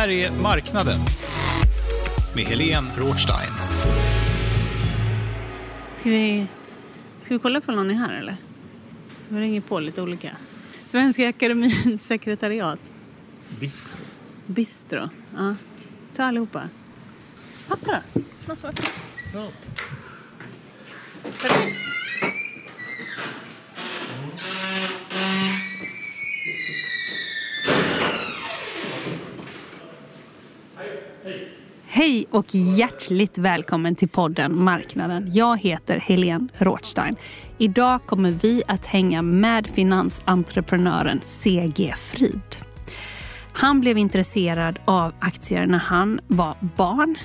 [0.00, 0.98] Här är Marknaden
[2.34, 3.52] med Helene Rothstein.
[5.94, 6.46] Ska vi,
[7.22, 8.36] ska vi kolla på någon är här eller?
[9.28, 10.36] Vi ringer på lite olika.
[10.84, 12.78] Svenska Akademins sekretariat.
[13.60, 13.98] Bistro.
[14.46, 15.08] Bistro.
[15.36, 15.54] Ja.
[16.16, 16.62] Ta allihopa.
[17.68, 18.20] Pappa då?
[18.46, 18.70] Någon som
[19.34, 19.48] Ja.
[31.86, 35.30] Hej och hjärtligt välkommen till podden Marknaden.
[35.32, 37.16] Jag heter Helene Rothstein.
[37.58, 42.56] Idag kommer vi att hänga med finansentreprenören CG Frid.
[43.52, 47.16] Han blev intresserad av aktier när han var barn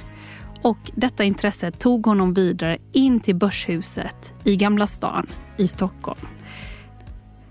[0.62, 6.28] och detta intresse tog honom vidare in till Börshuset i Gamla stan i Stockholm.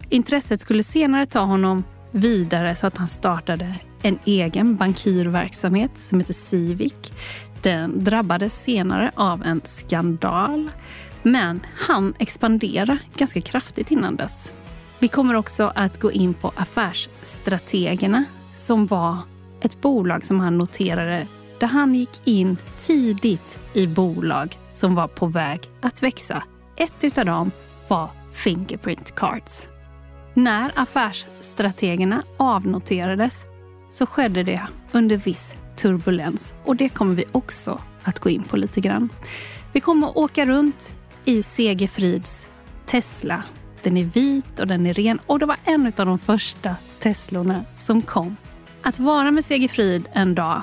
[0.08, 3.74] Intresset skulle senare ta honom vidare så att han startade
[4.04, 6.94] en egen bankirverksamhet som heter Civic.
[7.62, 10.70] Den drabbades senare av en skandal.
[11.22, 14.52] Men han expanderade ganska kraftigt innan dess.
[14.98, 18.24] Vi kommer också att gå in på Affärsstrategerna
[18.56, 19.18] som var
[19.60, 21.26] ett bolag som han noterade
[21.60, 26.42] där han gick in tidigt i bolag som var på väg att växa.
[26.76, 27.50] Ett av dem
[27.88, 29.68] var Fingerprint Cards.
[30.34, 33.44] När affärsstrategerna avnoterades
[33.94, 34.62] så skedde det
[34.92, 39.08] under viss turbulens och det kommer vi också att gå in på lite grann.
[39.72, 40.94] Vi kommer att åka runt
[41.24, 42.46] i Segerfrids
[42.86, 43.44] Tesla.
[43.82, 47.64] Den är vit och den är ren och det var en av de första Teslorna
[47.80, 48.36] som kom.
[48.82, 50.62] Att vara med Segerfrid en dag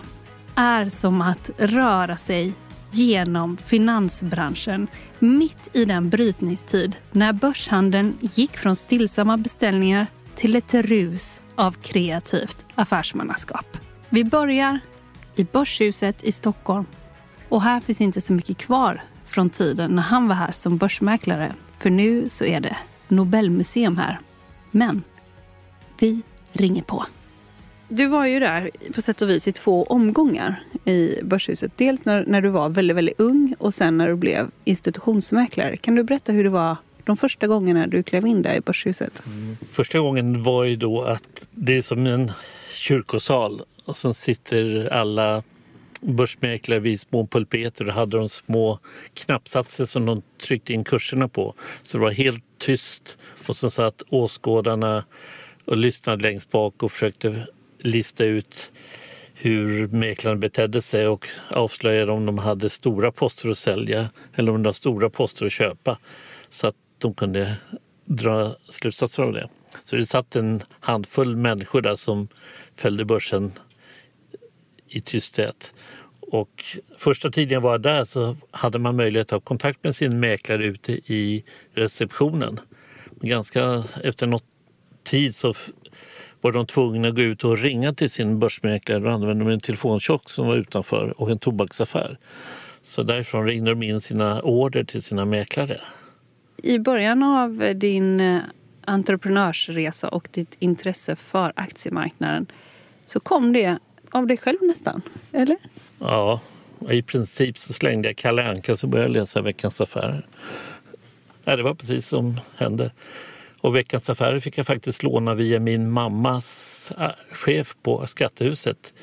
[0.56, 2.54] är som att röra sig
[2.92, 4.88] genom finansbranschen
[5.20, 12.66] mitt i den brytningstid när börshandeln gick från stillsamma beställningar till ett rus av kreativt
[12.76, 13.78] affärsmannaskap.
[14.10, 14.80] Vi börjar
[15.36, 16.86] i Börshuset i Stockholm
[17.50, 21.56] och här finns inte så mycket kvar från tiden när han var här som börsmäklare.
[21.78, 22.78] För nu så är det
[23.08, 24.20] Nobelmuseum här.
[24.72, 25.04] Men
[26.00, 26.22] vi
[26.52, 27.06] ringer på.
[27.90, 31.72] Du var ju där på sätt och vis i två omgångar i Börshuset.
[31.76, 35.78] Dels när, när du var väldigt, väldigt ung och sen när du blev institutionsmäklare.
[35.78, 39.22] Kan du berätta hur det var de första gångerna du klev in där i Börshuset?
[39.26, 39.58] Mm.
[39.72, 42.32] Första gången var ju då att det är som en
[42.74, 45.44] kyrkosal och sen sitter alla
[46.02, 48.80] börsmäklare vid små pulpeter och hade de små
[49.14, 51.54] knappsatser som de tryckte in kurserna på.
[51.84, 55.04] Så det var helt tyst och sen satt åskådarna
[55.66, 57.48] och lyssnade längst bak och försökte
[57.80, 58.72] lista ut
[59.34, 64.64] hur mäklaren betedde sig och avslöjade om de hade stora poster att sälja eller om
[64.64, 65.98] de hade stora poster att köpa
[66.50, 67.58] så att de kunde
[68.06, 69.50] dra slutsatser av det.
[69.84, 72.28] Så det satt en handfull människor där som
[72.76, 73.52] följde börsen
[74.88, 75.74] i tysthet.
[76.20, 76.64] Och
[76.98, 80.66] första tiden jag var där så hade man möjlighet att ha kontakt med sin mäklare
[80.66, 82.60] ute i receptionen.
[83.10, 84.46] Men ganska efter något
[85.04, 85.54] tid så
[86.42, 90.30] var de tvungna att gå ut och ringa till sin börsmäklare och använde en telefonkiosk
[90.30, 92.18] som var utanför och en tobaksaffär.
[92.82, 95.82] Så därifrån ringde de in sina order till sina mäklare.
[96.64, 98.40] I början av din eh,
[98.86, 102.46] entreprenörsresa och ditt intresse för aktiemarknaden
[103.06, 103.78] så kom det
[104.12, 105.58] av dig själv nästan, eller?
[106.00, 106.40] Ja,
[106.90, 110.26] i princip så slängde jag Kalle Anka och började läsa Veckans Affärer.
[111.44, 112.92] Ja, det var precis som hände.
[113.62, 118.94] Och Veckans Affärer fick jag faktiskt låna via min mammas eh, chef på Skattehuset,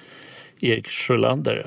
[0.60, 1.66] Erik Sjölander.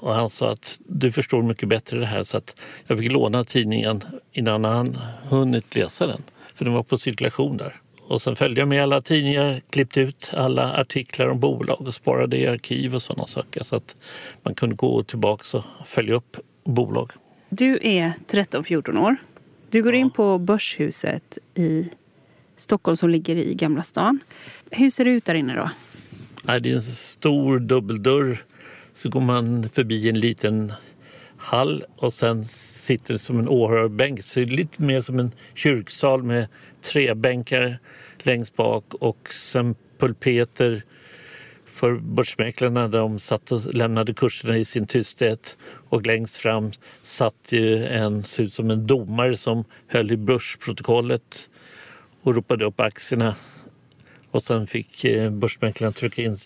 [0.00, 2.56] Och han sa att du förstår mycket bättre det här så att
[2.86, 4.02] jag fick låna tidningen
[4.32, 4.98] innan han
[5.28, 6.22] hunnit läsa den.
[6.54, 7.80] För den var på cirkulation där.
[8.00, 12.36] Och sen följde jag med alla tidningar, klippte ut alla artiklar om bolag och sparade
[12.36, 13.96] i arkiv och sådana saker så att
[14.42, 17.10] man kunde gå tillbaka och följa upp bolag.
[17.48, 19.16] Du är 13-14 år.
[19.70, 21.88] Du går in på Börshuset i
[22.56, 24.18] Stockholm som ligger i Gamla stan.
[24.70, 25.70] Hur ser det ut där inne då?
[26.42, 28.44] Nej, det är en stor dubbeldörr.
[28.92, 30.72] Så går man förbi en liten
[31.36, 34.24] hall och sen sitter det som en åhörarbänk.
[34.24, 36.46] Så det är lite mer som en kyrksal med
[36.82, 37.78] träbänkar
[38.22, 40.82] längst bak och sen pulpeter
[41.66, 45.56] för börsmäklarna där de satt och lämnade kurserna i sin tysthet.
[45.88, 46.72] Och längst fram
[47.02, 51.48] satt ju en, såg ut som en domare som höll i börsprotokollet
[52.22, 53.34] och ropade upp aktierna.
[54.30, 56.36] Och sen fick eh, börsmäklarna trycka in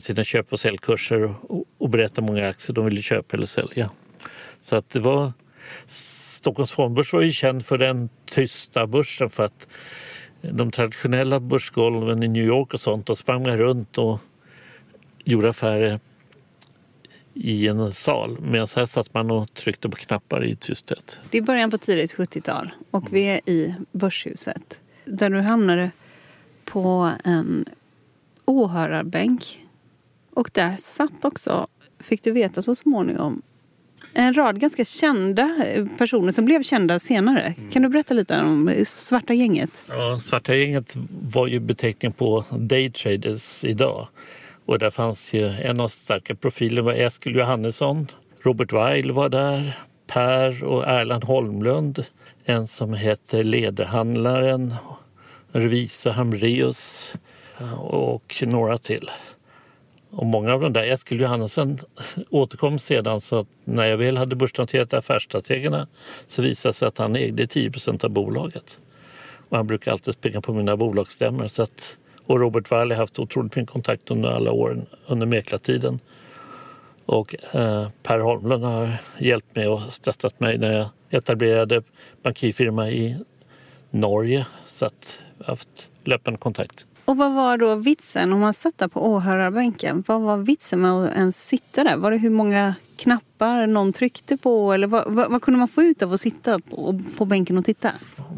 [0.00, 1.34] sina köp och säljkurser
[1.78, 3.90] och berätta hur många aktier de ville köpa eller sälja.
[4.60, 5.32] Så att det var...
[5.86, 9.66] Stockholms fondbörs var ju känd för den tysta börsen för att
[10.40, 14.20] de traditionella börsgolven i New York och sånt, då sprang man runt och
[15.24, 16.00] gjorde affärer
[17.34, 18.38] i en sal.
[18.40, 21.18] Medan här satt man och tryckte på knappar i tysthet.
[21.30, 24.80] Det är början på tidigt 70-tal och vi är i Börshuset.
[25.04, 25.90] Där du hamnade
[26.64, 27.64] på en
[28.46, 29.66] åhörarbänk.
[30.34, 31.66] Och där satt också,
[32.00, 33.42] fick du veta så småningom,
[34.12, 35.64] en rad ganska kända
[35.98, 37.54] personer som blev kända senare.
[37.72, 39.70] Kan du berätta lite om Svarta gänget?
[39.88, 44.08] Ja, Svarta gänget var ju beteckningen på daytraders idag.
[44.66, 48.06] Och där fanns ju en av starka profiler var Eskil Johannesson.
[48.42, 49.78] Robert Weil var där.
[50.06, 52.04] Per och Erland Holmlund.
[52.44, 54.74] En som hette Lederhandlaren.
[55.52, 57.14] Revisor Hamreus
[57.60, 59.10] Eh, och några till.
[60.10, 61.78] Och många av de där, Eskil Johannesson
[62.30, 65.86] återkom sedan så att när jag väl hade börsnoterat affärsstrategerna
[66.26, 68.78] så visade det sig att han ägde 10% av bolaget.
[69.48, 71.46] Och han brukar alltid springa på mina bolagsstämmor.
[71.46, 76.00] Så att, och Robert Wall har haft otroligt mycket kontakt under alla åren under mäklartiden.
[77.06, 78.88] Och eh, Per Holmlund har
[79.18, 81.82] hjälpt mig och stöttat mig när jag etablerade
[82.22, 83.16] bankirfirma i
[83.90, 84.46] Norge.
[84.66, 86.86] Så att jag har haft löpande kontakt.
[87.06, 90.04] Och vad var då vitsen om man satt där på åhörarbänken?
[90.06, 91.96] Vad var vitsen med att ens sitta där?
[91.96, 94.72] Var det hur många knappar någon tryckte på?
[94.72, 97.64] Eller vad, vad, vad kunde man få ut av att sitta på, på bänken och
[97.64, 97.92] titta?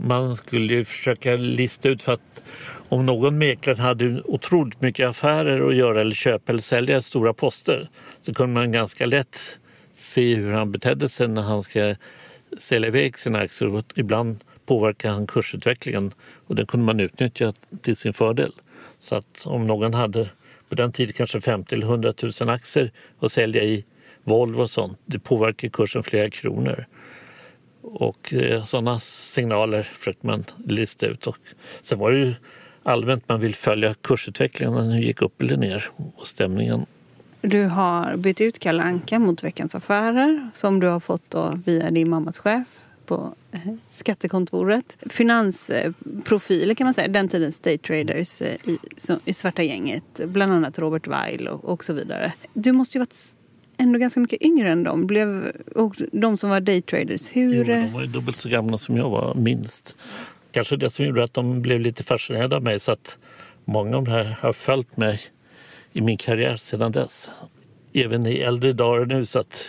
[0.05, 2.43] Man skulle ju försöka lista ut för att
[2.88, 7.88] om någon mäklare hade otroligt mycket affärer att göra eller köpa eller sälja stora poster
[8.20, 9.38] så kunde man ganska lätt
[9.94, 11.94] se hur han betedde sig när han ska
[12.59, 13.75] sälja iväg sina aktier.
[13.75, 14.38] Och ibland
[14.69, 16.12] påverkade han kursutvecklingen
[16.47, 18.53] och den kunde man utnyttja till sin fördel.
[18.99, 20.29] Så att om någon hade
[20.69, 23.85] på den tiden kanske 50 eller 100 000 aktier att sälja i
[24.25, 26.85] Volvo och sånt, det påverkar kursen flera kronor.
[27.82, 31.26] Och eh, sådana signaler försökte man lista ut.
[31.26, 31.38] Och
[31.82, 32.35] sen var det ju
[32.82, 35.85] allmänt man vill följa kursutvecklingen, när den gick upp eller ner
[36.17, 36.87] och stämningen.
[37.41, 41.91] Du har bytt ut Kalle Anka mot Veckans Affärer som du har fått då via
[41.91, 43.60] din mammas chef på eh,
[43.90, 44.96] skattekontoret.
[45.10, 48.78] Finansprofiler kan man säga, den tidens daytraders eh, i,
[49.25, 50.05] i Svarta gänget.
[50.25, 52.32] Bland annat Robert Weil och, och så vidare.
[52.52, 53.34] Du måste ju varit
[53.76, 55.06] ändå ganska mycket yngre än dem.
[55.06, 57.31] Blev, och de som var daytraders.
[57.32, 57.55] Hur...
[57.55, 59.96] Jo, de var ju dubbelt så gamla som jag var, minst.
[60.52, 63.19] Kanske det som gjorde att de blev lite fascinerade av mig så att
[63.64, 65.20] många av de här har följt mig
[65.93, 67.31] i min karriär sedan dess.
[67.93, 69.69] Även i äldre dagar nu så att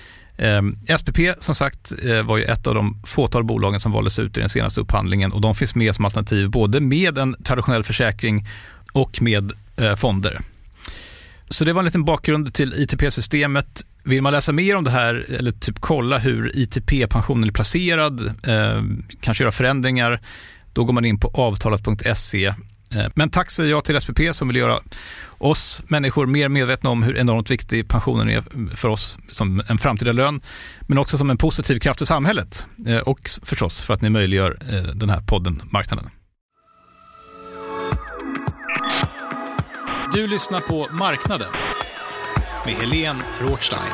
[0.37, 4.37] Ehm, SPP som sagt eh, var ju ett av de fåtal bolagen som valdes ut
[4.37, 8.47] i den senaste upphandlingen och de finns med som alternativ både med en traditionell försäkring
[8.93, 10.39] och med eh, fonder.
[11.49, 13.85] Så det var en liten bakgrund till ITP-systemet.
[14.03, 19.03] Vill man läsa mer om det här eller typ kolla hur ITP-pensionen är placerad, ehm,
[19.21, 20.21] kanske göra förändringar,
[20.73, 22.53] då går man in på avtalat.se.
[22.95, 24.79] Eh, men tack säger jag till SPP som vill göra
[25.37, 28.43] oss människor mer medvetna om hur enormt viktig pensionen är
[28.75, 30.41] för oss som en framtida lön,
[30.87, 34.57] men också som en positiv kraft i samhället eh, och förstås för att ni möjliggör
[34.69, 36.09] eh, den här podden Marknaden.
[40.13, 41.51] Du lyssnar på Marknaden
[42.65, 43.91] med Helene Rothstein.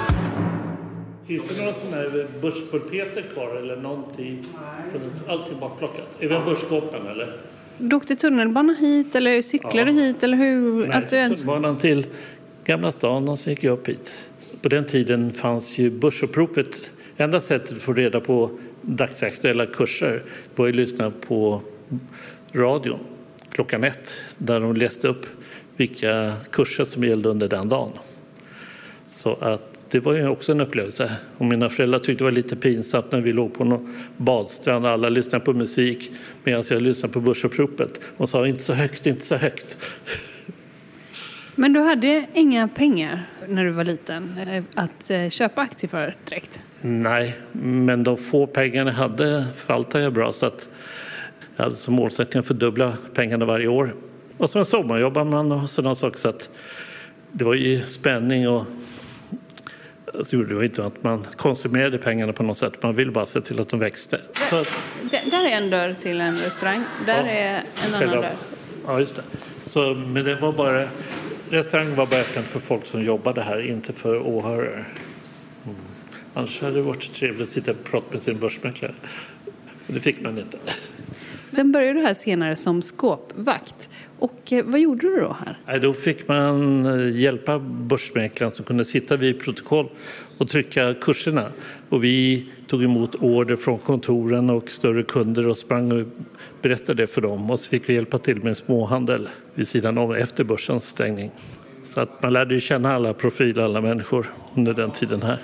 [1.27, 4.43] Finns det några sådana här börspulpeter kvar eller någonting?
[5.27, 6.07] Allting bortplockat.
[6.19, 7.41] Är det börskoppen eller?
[7.77, 10.01] Du åkte tunnelbana hit eller cyklade ja.
[10.01, 10.87] hit eller hur?
[10.87, 11.41] Nej, att du ens...
[11.41, 12.05] tunnelbanan till
[12.65, 14.29] Gamla stan och så gick jag upp hit.
[14.61, 16.91] På den tiden fanns ju Börsuppropet.
[17.17, 20.23] Enda sättet att få reda på dagsaktuella kurser
[20.55, 21.61] var att lyssna på
[22.53, 22.99] radion
[23.49, 25.25] klockan ett där de läste upp
[25.77, 27.91] vilka kurser som gällde under den dagen.
[29.07, 31.11] Så att det var ju också en upplevelse.
[31.37, 34.91] Och mina föräldrar tyckte det var lite pinsamt när vi låg på någon badstrand och
[34.91, 36.11] alla lyssnade på musik
[36.43, 39.77] medan jag lyssnade på Börsuppropet och sa inte så högt, inte så högt.
[41.55, 46.15] Men du hade inga pengar när du var liten eh, att eh, köpa aktier för
[46.29, 46.59] direkt?
[46.81, 50.69] Nej, men de få pengarna jag hade förvaltade jag bra så att
[51.55, 53.95] jag hade som målsättning att fördubbla pengarna varje år.
[54.37, 56.17] Och som sommarjobbar man och sådana saker.
[56.17, 56.49] Så att
[57.31, 58.65] det var ju spänning och
[60.17, 62.83] alltså, det var inte att man konsumerade pengarna på något sätt.
[62.83, 64.21] Man ville bara se till att de växte.
[64.49, 64.65] Så,
[65.31, 66.83] där är en dörr till en restaurang.
[67.05, 68.35] Där ja, är en annan dörr.
[68.87, 69.23] Ja, just det.
[69.61, 70.87] Så, men det var bara,
[71.49, 74.85] restaurangen var bara öppen för folk som jobbade här, inte för åhörare.
[75.65, 75.77] Mm.
[76.33, 78.93] Annars hade det varit trevligt att sitta och prata med sin börsmäklare.
[79.87, 80.57] Det fick man inte.
[81.49, 83.89] Sen började du här senare som skåpvakt.
[84.19, 85.79] Och eh, vad gjorde du då här?
[85.79, 89.89] Då fick man eh, hjälpa börsmäklaren som kunde sitta vid protokoll
[90.37, 91.45] och trycka kurserna.
[91.89, 96.07] Och vi tog emot order från kontoren och större kunder och sprang och
[96.61, 97.49] berättade det för dem.
[97.51, 101.31] Och så fick vi hjälpa till med småhandel vid sidan om efter börsens stängning.
[101.83, 105.39] Så att man lärde ju känna alla profiler, alla människor under den tiden här.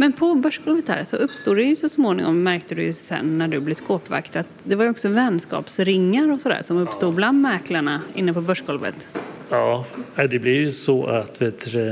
[0.00, 3.48] Men på börsgolvet här så uppstod det ju så småningom, märkte du ju sen när
[3.48, 8.00] du blev skåpvakt, att det var ju också vänskapsringar och sådär som uppstod bland mäklarna
[8.14, 9.08] inne på börsgolvet.
[9.50, 11.90] Ja, det blir ju så att vet du,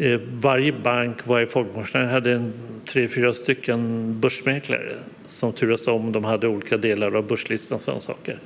[0.00, 2.52] eh, varje bank, varje folkpensionär hade en,
[2.84, 4.96] tre, fyra stycken börsmäklare
[5.26, 6.12] som turas om.
[6.12, 8.38] De hade olika delar av börslistan och sådana saker.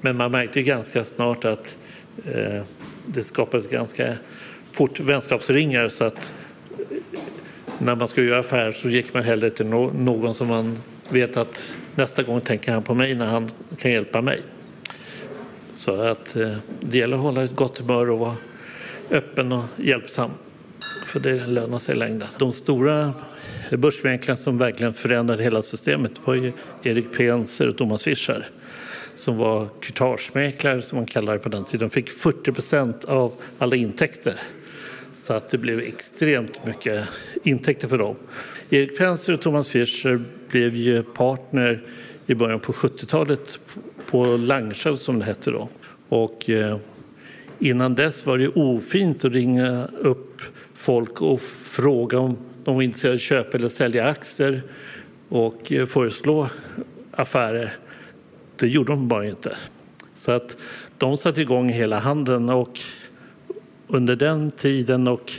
[0.00, 1.76] Men man märkte ju ganska snart att
[2.24, 2.62] eh,
[3.06, 4.14] det skapades ganska
[4.72, 6.32] fort vänskapsringar så att
[7.78, 11.74] när man ska göra affärer så gick man hellre till någon som man vet att
[11.94, 14.42] nästa gång tänker han på mig när han kan hjälpa mig.
[15.72, 18.36] Så att eh, det gäller att hålla ett gott humör och vara
[19.10, 20.30] öppen och hjälpsam.
[21.06, 22.28] För det lönar sig i längden.
[22.38, 23.14] De stora
[23.70, 28.48] börsmäklarna som verkligen förändrade hela systemet var ju Erik Penser och Thomas Fischer
[29.14, 31.88] som var kurtagemäklare som man kallade det på den tiden.
[31.88, 34.34] De fick 40 procent av alla intäkter
[35.18, 37.08] så att det blev extremt mycket
[37.42, 38.16] intäkter för dem.
[38.70, 41.82] Erik Penser och Thomas Fischer blev ju partner
[42.26, 43.60] i början på 70-talet
[44.06, 45.68] på Langshow som det hette då.
[46.08, 46.78] Och eh,
[47.58, 50.42] innan dess var det ofint att ringa upp
[50.74, 54.62] folk och fråga om de var intresserade av att köpa eller sälja aktier
[55.28, 56.48] och eh, föreslå
[57.10, 57.72] affärer.
[58.56, 59.56] Det gjorde de bara inte.
[60.16, 60.56] Så att
[60.98, 62.80] de satte igång hela handeln och
[63.88, 65.32] under den tiden och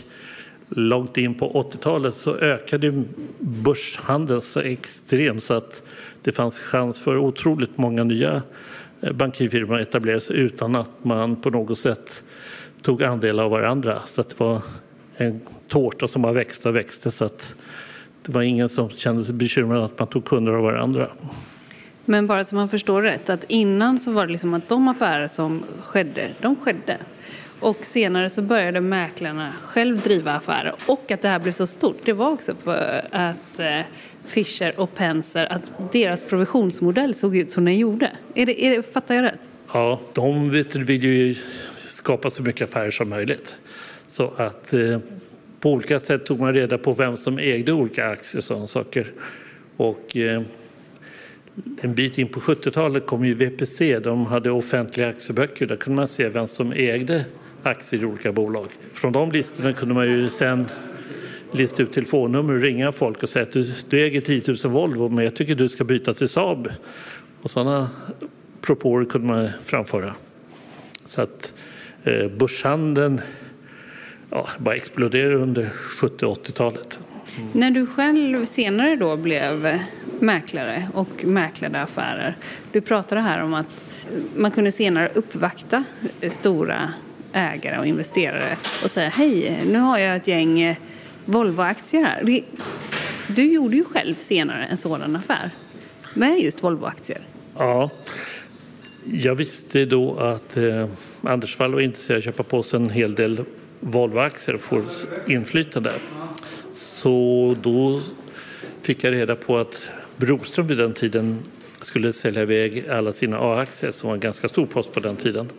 [0.70, 3.04] långt in på 80-talet så ökade
[3.40, 5.84] börshandeln så extremt så att
[6.22, 8.42] det fanns chans för otroligt många nya
[9.02, 12.24] eh, bankirfirmor att etablera sig utan att man på något sätt
[12.82, 14.02] tog andel av varandra.
[14.08, 14.62] Så att det var
[15.18, 17.56] en tårta som bara växte och växte så att
[18.26, 21.10] det var ingen som kände sig bekymrad att man tog kunder av varandra.
[22.06, 25.28] Men bara så man förstår rätt, att innan så var det liksom att de affärer
[25.28, 26.98] som skedde, de skedde.
[27.60, 30.76] Och senare så började mäklarna själv driva affärer.
[30.86, 33.82] Och att det här blev så stort, det var också för att eh,
[34.24, 38.12] Fischer och Penser, att deras provisionsmodell såg ut som den gjorde.
[38.36, 39.52] Är det, är det, fattar jag rätt?
[39.74, 41.36] Ja, de vill ju
[41.88, 43.56] skapa så mycket affärer som möjligt.
[44.08, 45.00] Så att eh,
[45.60, 49.12] på olika sätt tog man reda på vem som ägde olika aktier och sådana saker.
[49.78, 50.42] Och eh,
[51.82, 55.66] en bit in på 70-talet kom ju VPC, de hade offentliga aktieböcker.
[55.66, 57.26] Där kunde man se vem som ägde
[57.64, 58.68] aktier i olika bolag.
[58.94, 60.66] Från de listorna kunde man ju sen
[61.52, 65.10] lista ut telefonnummer och ringa folk och säga att du, du äger 10 000 Volvo
[65.10, 66.70] men jag tycker du ska byta till Saab.
[67.42, 67.90] Och sådana
[68.62, 70.14] propåer kunde man framföra.
[71.06, 71.54] Så att
[72.04, 73.22] eh, börshandeln
[74.30, 77.00] ja, bara exploderade under 70 80-talet.
[77.38, 77.50] Mm.
[77.54, 79.80] När du själv senare då blev
[80.20, 82.36] mäklare och mäklade affärer.
[82.72, 83.86] Du pratade här om att
[84.36, 85.84] man kunde senare uppvakta
[86.32, 86.94] stora
[87.34, 90.78] ägare och investerare och säga hej, nu har jag ett gäng eh,
[91.26, 92.42] Volvo-aktier här.
[93.28, 95.52] Du gjorde ju själv senare en sådan affär
[96.14, 97.22] med just Volvo-aktier.
[97.58, 97.90] Ja,
[99.06, 100.88] jag visste då att eh,
[101.22, 103.44] Anders Wall var intresserad av att köpa på sig en hel del
[103.80, 104.84] Volvo-aktier och få
[105.28, 105.94] inflytande.
[106.72, 108.02] Så då
[108.82, 111.40] fick jag reda på att Broström vid den tiden
[111.82, 115.50] skulle sälja iväg alla sina A-aktier som var en ganska stor post på den tiden.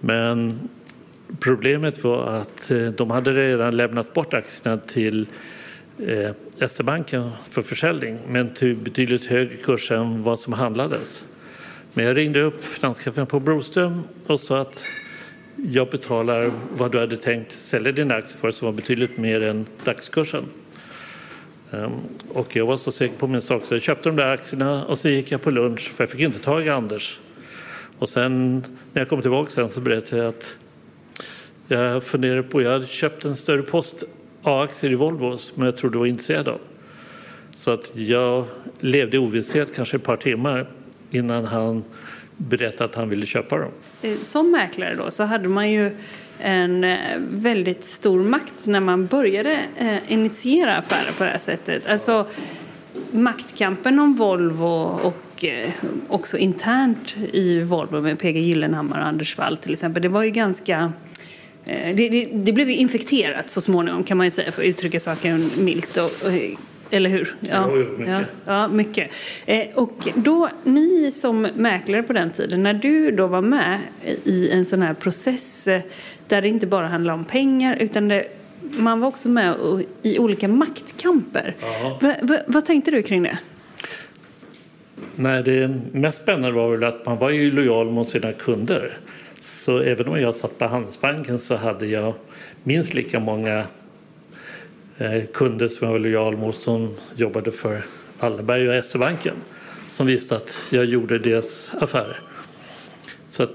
[0.00, 0.58] Men
[1.40, 5.26] problemet var att eh, de hade redan lämnat bort aktierna till
[5.98, 11.24] eh, SE-banken för försäljning men till betydligt högre kurs än vad som handlades.
[11.92, 14.84] Men jag ringde upp finanschefen på Broström och sa att
[15.56, 19.66] jag betalar vad du hade tänkt sälja dina aktier för som var betydligt mer än
[19.84, 20.44] dagskursen.
[21.70, 21.92] Ehm,
[22.28, 24.98] och jag var så säker på min sak så jag köpte de där aktierna och
[24.98, 27.20] så gick jag på lunch för jag fick inte tag i Anders.
[27.98, 30.56] Och sen när jag kom tillbaka sen så berättade jag att
[31.68, 34.04] jag funderade på, jag hade köpt en större post
[34.42, 36.60] A-aktier i Volvo som jag trodde var intresserad av.
[37.54, 38.44] Så att jag
[38.80, 40.66] levde i ovisshet kanske ett par timmar
[41.10, 41.84] innan han
[42.36, 43.70] berättade att han ville köpa dem.
[44.02, 45.90] Eh, som mäklare då så hade man ju
[46.38, 51.86] en eh, väldigt stor makt när man började eh, initiera affärer på det här sättet.
[51.86, 52.26] Alltså
[53.10, 55.29] maktkampen om Volvo och
[56.08, 60.02] också internt i Volvo med PG Gyllenhammar och Anders Wall till exempel.
[60.02, 60.92] Det var ju ganska
[61.64, 65.00] det, det, det, blev ju infekterat så småningom kan man ju säga för att uttrycka
[65.00, 65.96] saken milt.
[65.96, 66.32] Och, och
[66.90, 67.34] eller hur?
[67.40, 68.08] Ja, ja mycket.
[68.08, 69.10] Ja, ja, mycket.
[69.46, 73.78] Eh, och då, ni som mäklare på den tiden, när du då var med
[74.24, 75.80] i en sån här process eh,
[76.28, 78.24] där det inte bara handlade om pengar utan det,
[78.60, 79.54] man var också med
[80.02, 81.56] i olika maktkamper.
[82.00, 83.38] Va, va, vad tänkte du kring det?
[85.22, 88.98] Nej, det mest spännande var väl att man var ju lojal mot sina kunder.
[89.40, 92.14] Så även om jag satt på Handelsbanken så hade jag
[92.62, 93.64] minst lika många
[94.98, 97.82] eh, kunder som jag var lojal mot som jobbade för
[98.20, 99.34] Wallenberg och SE-banken
[99.88, 102.18] som visste att jag gjorde deras affärer.
[103.26, 103.46] Så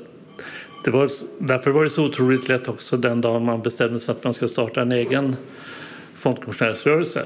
[0.84, 4.24] det var, därför var det så otroligt lätt också den dagen man bestämde sig att
[4.24, 5.36] man ska starta en egen
[6.16, 7.26] fondkommissionärsrörelse.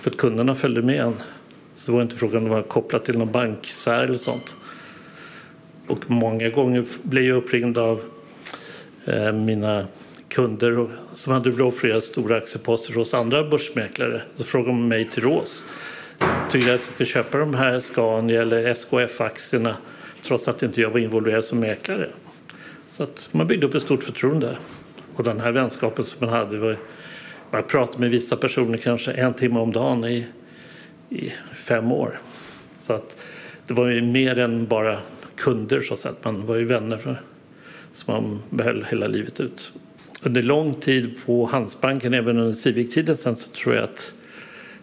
[0.00, 1.14] För att kunderna följde med en.
[1.80, 4.54] Så det var inte frågan om det var kopplat till någon banksfär eller sånt.
[5.86, 8.00] Och många gånger blev jag uppringd av
[9.04, 9.86] eh, mina
[10.28, 14.22] kunder som hade då flera stora aktieposter hos andra börsmäklare.
[14.36, 15.64] Så frågade de mig till rås.
[16.50, 19.76] Tycker jag att jag ska köpa de här Scania eller SKF-aktierna
[20.22, 22.08] trots att inte jag var involverad som mäklare?
[22.88, 24.58] Så att man byggde upp ett stort förtroende.
[25.16, 26.76] Och den här vänskapen som man hade var
[27.50, 30.26] man pratade med vissa personer kanske en timme om dagen i,
[31.10, 31.32] i
[31.70, 32.20] fem år.
[32.80, 33.16] Så att
[33.66, 34.98] det var ju mer än bara
[35.36, 36.14] kunder så att säga.
[36.22, 37.22] Man var ju vänner för,
[37.92, 39.72] som man behöll hela livet ut
[40.22, 44.12] under lång tid på Handelsbanken, även under Civic-tiden sen, så tror jag att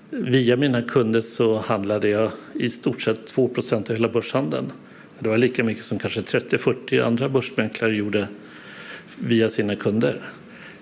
[0.10, 4.72] via mina kunder så handlade jag i stort sett 2% av hela börshandeln.
[5.20, 8.28] Det var lika mycket som kanske 30-40 andra börsmäklare gjorde
[9.16, 10.22] via sina kunder.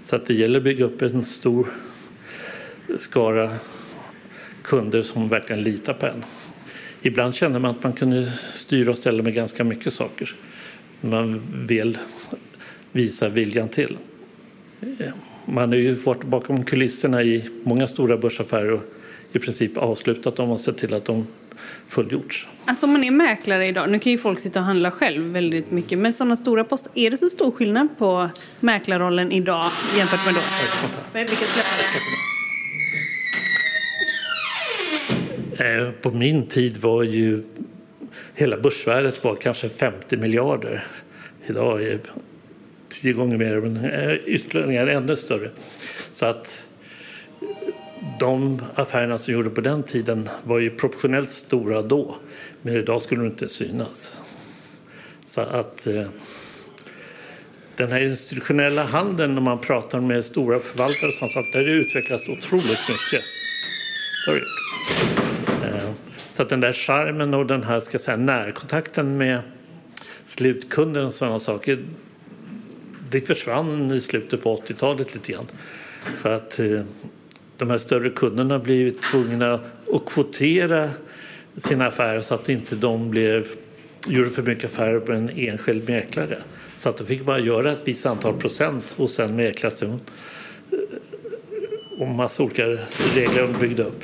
[0.02, 1.68] Så att det gäller att bygga upp en stor
[2.98, 3.52] skara
[4.66, 6.24] kunder som verkligen litar på en.
[7.02, 10.36] Ibland kände man att man kunde styra och ställa med ganska mycket saker.
[11.02, 11.98] Man vill
[12.92, 13.98] visa viljan till.
[15.46, 18.82] Man har ju varit bakom kulisserna i många stora börsaffärer och
[19.32, 21.28] i princip avslutat dem och sett till att de
[21.88, 22.48] fullgjorts.
[22.66, 25.72] Alltså om man är mäklare idag, nu kan ju folk sitta och handla själv väldigt
[25.72, 30.36] mycket, men sådana stora poster, är det så stor skillnad på mäklarrollen idag jämfört med
[30.36, 30.42] då?
[31.14, 32.35] Vilka eh,
[35.58, 37.44] Eh, på min tid var ju
[38.34, 40.86] hela börsvärdet var kanske 50 miljarder.
[41.46, 42.00] Idag är det
[42.90, 45.50] tio gånger mer, men eh, ytterligare ännu större.
[46.12, 46.64] Så att
[47.42, 47.48] eh,
[48.20, 52.16] de affärerna som gjorde på den tiden var ju proportionellt stora då,
[52.62, 54.22] men idag skulle de inte synas.
[55.26, 56.08] Så att eh,
[57.76, 62.30] den här institutionella handeln när man pratar med stora förvaltare och sånt, det har utvecklats
[62.30, 63.24] otroligt mycket.
[64.26, 65.25] Det har det gjort.
[66.36, 69.40] Så att den där charmen och den här ska säga, närkontakten med
[70.26, 71.86] slutkunden och sådana saker
[73.10, 75.48] det försvann i slutet på 80-talet lite grann.
[76.16, 76.82] För att eh,
[77.58, 79.54] de här större kunderna blev tvungna
[79.94, 80.90] att kvotera
[81.58, 83.48] sina affärer så att inte de blev,
[84.08, 86.38] gjorde för mycket affärer på en enskild mäklare.
[86.78, 90.00] Så att de fick bara göra ett visst antal procent och sen mäklas det
[91.98, 92.66] och massa olika
[93.16, 94.04] regler de byggde upp.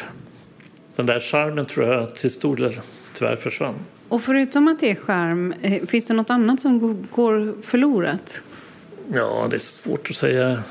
[0.96, 2.80] Den där charmen tror jag till stor del
[3.14, 3.76] tyvärr försvann.
[4.10, 8.42] Och förutom att det är charm, eh, finns det något annat som går förlorat?
[9.14, 10.64] Ja, det är svårt att säga.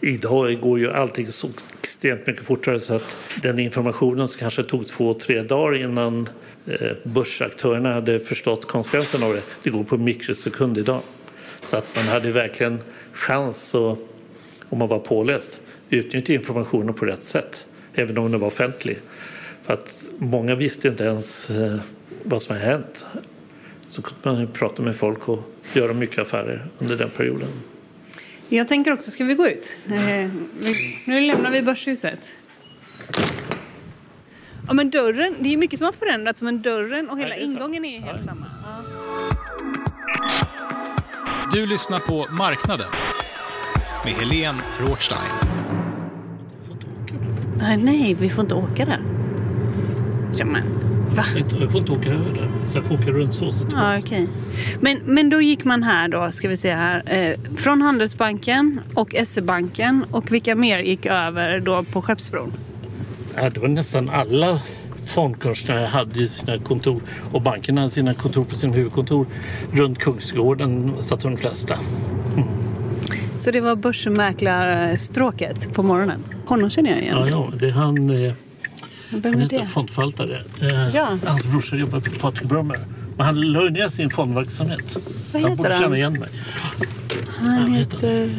[0.00, 1.48] Idag går ju allting så
[1.80, 6.28] extremt mycket fortare så att den informationen som kanske tog två, tre dagar innan
[6.66, 11.00] eh, börsaktörerna hade förstått konsekvenserna av det, det går på mikrosekund idag.
[11.62, 12.78] Så att man hade verkligen
[13.12, 13.98] chans att,
[14.68, 18.98] om man var påläst, utnyttja informationen på rätt sätt, även om den var offentlig.
[19.62, 21.76] För att många visste inte ens eh,
[22.24, 23.04] vad som hade hänt.
[23.88, 27.48] Så kunde man prata med folk och göra mycket affärer under den perioden.
[28.48, 29.76] Jag tänker också, ska vi gå ut?
[29.86, 30.30] Eh,
[31.04, 32.18] nu lämnar vi Börshuset.
[34.66, 37.84] Ja, men dörren, det är mycket som har förändrats, men dörren och hela är ingången
[37.84, 38.24] är helt Ja.
[38.26, 38.46] samma.
[38.64, 38.82] Ja.
[41.52, 42.86] Du lyssnar på Marknaden
[44.04, 45.20] med Helene Rothstein.
[47.58, 49.00] Nej, nej, vi får inte åka där.
[50.36, 50.62] Ja, men,
[51.16, 51.24] va?
[51.60, 53.52] Jag får inte åka över där, jag får åka runt så.
[53.52, 54.28] så Ja, okej.
[54.80, 59.14] Men, men då gick man här då, ska vi se här, eh, från Handelsbanken och
[59.26, 62.52] SE-banken och vilka mer gick över då på Skeppsbron?
[63.34, 64.60] Ja, det var nästan alla
[65.04, 69.26] fondkonstnärer hade ju sina kontor och bankerna hade sina kontor på sin huvudkontor.
[69.72, 71.78] Runt Kungsgården satt de flesta.
[73.38, 76.24] Så det var börsmäklarstråket på morgonen.
[76.46, 77.16] Honom känner jag igen.
[77.18, 78.32] Ja, ja, det är han, eh,
[79.10, 79.66] Vem han heter det?
[79.66, 80.44] fondförvaltare.
[80.60, 81.18] Eh, Ja.
[81.26, 82.78] Hans brorsa jobbar på Patrik Brummer.
[83.16, 84.96] Men han la ner sin fondverksamhet.
[85.32, 85.82] Vad så han borde han?
[85.82, 86.28] känna igen mig.
[87.38, 88.30] Han Jag heter...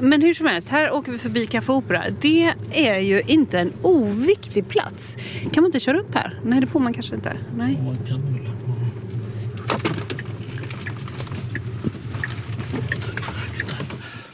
[0.00, 2.04] Men hur som helst, här åker vi förbi Café Opera.
[2.20, 5.16] Det är ju inte en oviktig plats.
[5.52, 6.38] Kan man inte köra upp här?
[6.44, 7.32] Nej, det får man kanske inte.
[7.56, 7.78] Nej.
[7.84, 8.40] Man kan väl-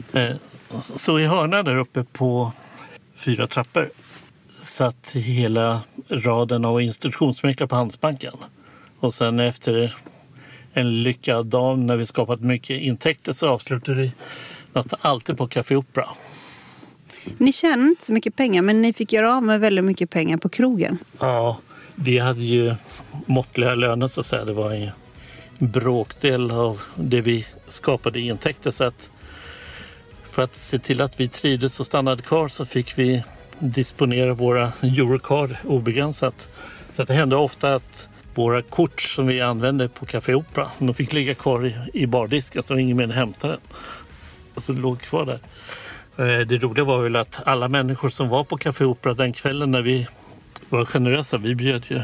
[0.95, 2.51] Så i hörnan där uppe på
[3.15, 3.89] fyra trappor
[4.59, 8.33] satt hela raden av institutionsmäklare på Handelsbanken.
[8.99, 9.95] Och sen efter
[10.73, 14.11] en lyckad dag när vi skapat mycket intäkter så avslutade vi
[14.73, 16.07] nästan alltid på Café Opera.
[17.37, 20.37] Ni tjänar inte så mycket pengar, men ni fick göra av med väldigt mycket pengar
[20.37, 20.97] på krogen.
[21.19, 21.57] Ja,
[21.95, 22.75] vi hade ju
[23.25, 24.45] måttliga löner så att säga.
[24.45, 24.89] Det var en
[25.59, 28.71] bråkdel av det vi skapade i intäkter.
[28.71, 29.09] Så att
[30.31, 33.23] för att se till att vi trivdes och stannade kvar så fick vi
[33.59, 36.47] disponera våra Eurocard obegränsat.
[36.91, 40.93] Så att det hände ofta att våra kort som vi använde på Café Opera, de
[40.93, 43.61] fick ligga kvar i, i bardisken så ingen mer hämtade den.
[44.63, 45.39] Så det låg kvar där.
[46.17, 49.71] Eh, det roliga var väl att alla människor som var på Café Opera den kvällen
[49.71, 50.07] när vi
[50.69, 52.01] var generösa, vi bjöd ju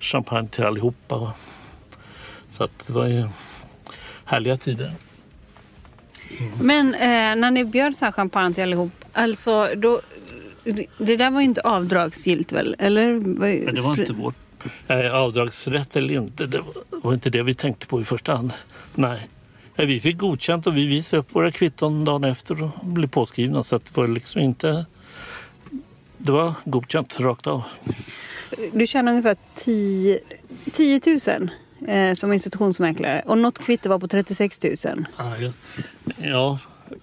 [0.00, 1.32] champagne till allihopa.
[2.50, 3.28] Så att det var ju
[4.24, 4.92] härliga tider.
[6.60, 10.00] Men eh, när ni bjöd så här champagne till allihop, alltså då...
[10.98, 12.76] Det där var inte avdragsgillt väl?
[12.78, 13.12] Eller?
[13.12, 14.34] Men det var inte vårt
[14.88, 16.46] eh, avdragsrätt eller inte.
[16.46, 16.60] Det
[17.02, 18.52] var- inte det vi tänkte på i första hand.
[18.94, 19.28] Nej.
[19.76, 23.62] Vi fick godkänt och vi visade upp våra kvitton dagen efter och blev påskrivna.
[23.62, 24.84] Så att det var liksom inte...
[26.18, 27.62] Det var godkänt rakt av.
[28.72, 30.18] Du tjänar ungefär 10,
[30.72, 31.50] 10 000
[31.88, 35.06] eh, som institutionsmäklare och något kvitto var på 36 000.
[35.16, 35.34] Ja,
[36.16, 36.58] ja.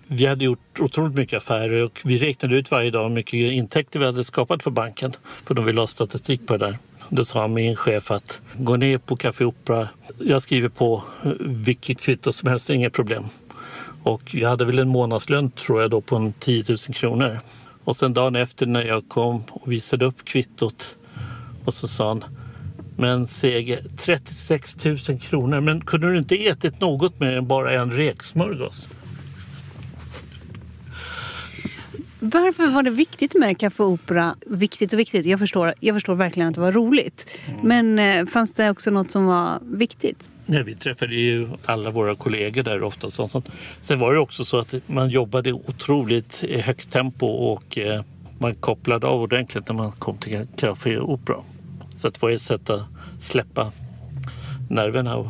[0.07, 3.99] vi hade gjort otroligt mycket affärer och vi räknade ut varje dag hur mycket intäkter
[3.99, 5.13] vi hade skapat för banken.
[5.45, 6.77] För de ville ha statistik på det där.
[7.09, 9.87] Då sa min chef att gå ner på Café Opera.
[10.19, 13.25] Jag skriver på eh, vilket kvitto som helst, inga problem.
[14.03, 17.39] Och jag hade väl en månadslön tror jag då på en 10 000 kronor.
[17.83, 20.95] Och sen dagen efter när jag kom och visade upp kvittot
[21.65, 22.23] och så sa han
[23.01, 25.61] men Seger, 36 000 kronor.
[25.61, 28.87] Men kunde du inte ätit något mer än bara en räksmörgås?
[32.19, 34.35] Varför var det viktigt med Café Opera?
[34.45, 37.27] Viktigt och viktigt, jag förstår, jag förstår verkligen att det var roligt.
[37.63, 40.29] Men eh, fanns det också något som var viktigt?
[40.45, 43.09] Nej, vi träffade ju alla våra kollegor där ofta.
[43.09, 43.49] sånt.
[43.81, 48.01] Sen var det också så att man jobbade otroligt i högt tempo och eh,
[48.39, 51.37] man kopplade av ordentligt när man kom till Café Opera.
[52.01, 52.81] Så det var ett sätt att
[53.19, 53.71] släppa
[54.69, 55.27] nerverna och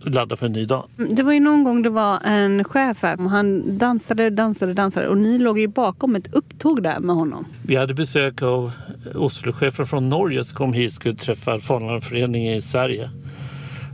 [0.00, 0.84] ladda för en ny dag.
[1.10, 3.16] Det var ju någon gång det var en chef här.
[3.16, 7.46] Han dansade, dansade, dansade och ni låg ju bakom ett upptåg där med honom.
[7.62, 8.72] Vi hade besök av
[9.14, 13.10] Oslochefen från Norge som kom hit och skulle träffa Fångarföreningen i Sverige.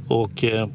[0.08, 0.68] Och eh,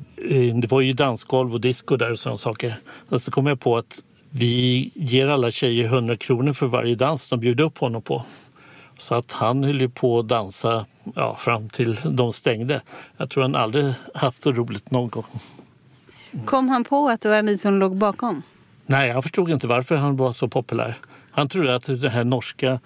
[0.61, 2.73] det var ju dansgolv och disco där och sådana saker.
[3.09, 7.29] Och så kom jag på att vi ger alla tjejer 100 kronor för varje dans
[7.29, 8.25] de bjuder upp honom på.
[8.99, 10.85] Så att han höll ju på att dansa
[11.15, 12.81] ja, fram till de stängde.
[13.17, 15.25] Jag tror han aldrig haft så roligt någon gång.
[16.45, 18.41] Kom han på att det var ni som låg bakom?
[18.85, 20.93] Nej, han förstod inte varför han var så populär.
[21.31, 22.79] Han trodde att det här norska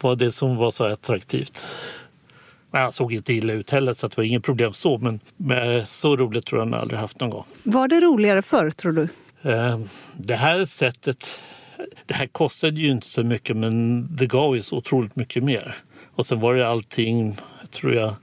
[0.00, 1.64] var det som var så attraktivt.
[2.70, 4.98] Men han såg inte illa ut heller så det var inget problem så.
[4.98, 7.44] Men, men så roligt tror jag han aldrig haft någon gång.
[7.62, 9.08] Var det roligare förr tror du?
[9.50, 9.78] Eh,
[10.16, 11.26] Det här sättet,
[12.06, 15.74] det här kostade ju inte så mycket men det gav ju så otroligt mycket mer.
[16.14, 17.36] Och sen var det allting,
[17.70, 18.14] tror jag,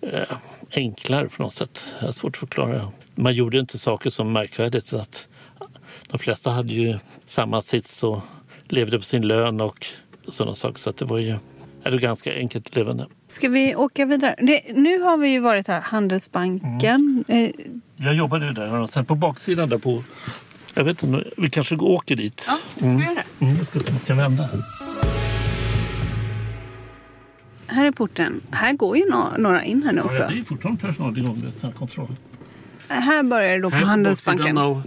[0.00, 0.36] eh,
[0.70, 1.84] enklare på något sätt.
[2.00, 2.92] Det är svårt att förklara.
[3.14, 4.86] Man gjorde inte saker som märkvärdigt.
[4.86, 5.28] Så att
[6.08, 8.20] de flesta hade ju samma sits och
[8.68, 9.86] levde på sin lön och
[10.28, 10.78] sådana saker.
[10.78, 11.34] Så att det var ju
[11.82, 13.06] det var ganska enkelt levande.
[13.28, 14.34] Ska vi åka vidare?
[14.38, 17.24] Det, nu har vi ju varit här, Handelsbanken.
[17.28, 17.50] Eh,
[17.96, 20.02] Jag jobbade ju där och sen på baksidan där på...
[20.78, 22.44] Jag vet inte, vi kanske åker dit.
[22.46, 23.44] Ja, ska vi göra det?
[23.44, 24.48] Mm, jag ska se om jag kan vända
[27.66, 27.86] här.
[27.86, 28.40] Är porten.
[28.50, 29.04] Här går ju
[29.38, 30.22] några in här nu också.
[30.22, 32.16] Ja, det är fortfarande personal igång sån här kontroll.
[32.88, 34.58] Här börjar det då på Här på Handelsbanken.
[34.58, 34.82] av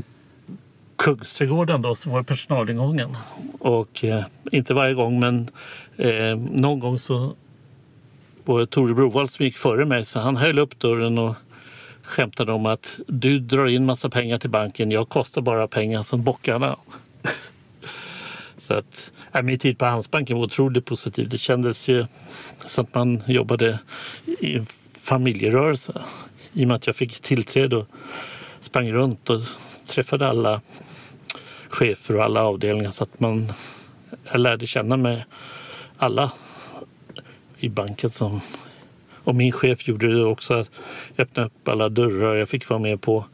[0.96, 3.18] Kungsträdgården då, så var det personalingången.
[3.60, 5.50] Och eh, inte varje gång men
[5.98, 7.34] eh, någon gång så
[8.46, 11.36] var det Tore Browald som gick före mig så han höll upp dörren och
[12.04, 16.24] skämtade om att du drar in massa pengar till banken, jag kostar bara pengar som
[16.24, 16.78] bockarna.
[18.58, 21.30] så att äh, min tid på Handelsbanken var otroligt positiv.
[21.30, 22.06] Det kändes ju
[22.66, 23.80] som att man jobbade
[24.40, 24.66] i en
[25.02, 26.02] familjerörelse.
[26.54, 27.88] I och med att jag fick tillträde och
[28.62, 29.42] sprang runt och
[29.86, 30.62] träffade alla
[31.70, 33.54] chefer och alla avdelningar så att man
[34.32, 35.24] jag lärde känna med
[35.98, 36.32] alla
[37.58, 38.42] i banken som
[39.24, 40.72] och min chef gjorde det också att
[41.18, 42.36] öppna upp alla dörrar.
[42.36, 43.26] Jag fick vara med på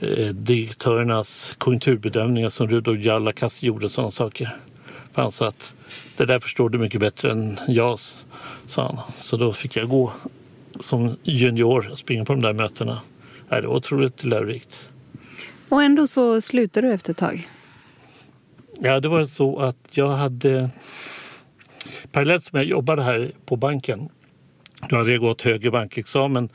[0.00, 4.56] eh, direktörernas konjunkturbedömningar som Rudolf Jalakas gjorde och sådana saker.
[5.12, 5.74] För han sa att
[6.16, 7.98] det där förstår du mycket bättre än jag,
[8.66, 8.98] sa han.
[9.20, 10.12] Så då fick jag gå
[10.80, 13.00] som junior och springa på de där mötena.
[13.48, 14.80] Nej, det var otroligt lärorikt.
[15.68, 17.48] Och ändå så slutar du efter ett tag.
[18.80, 20.70] Ja, det var så att jag hade...
[22.12, 24.08] Parallellt som jag jobbade här på banken
[24.88, 26.48] då hade jag gått högre bankexamen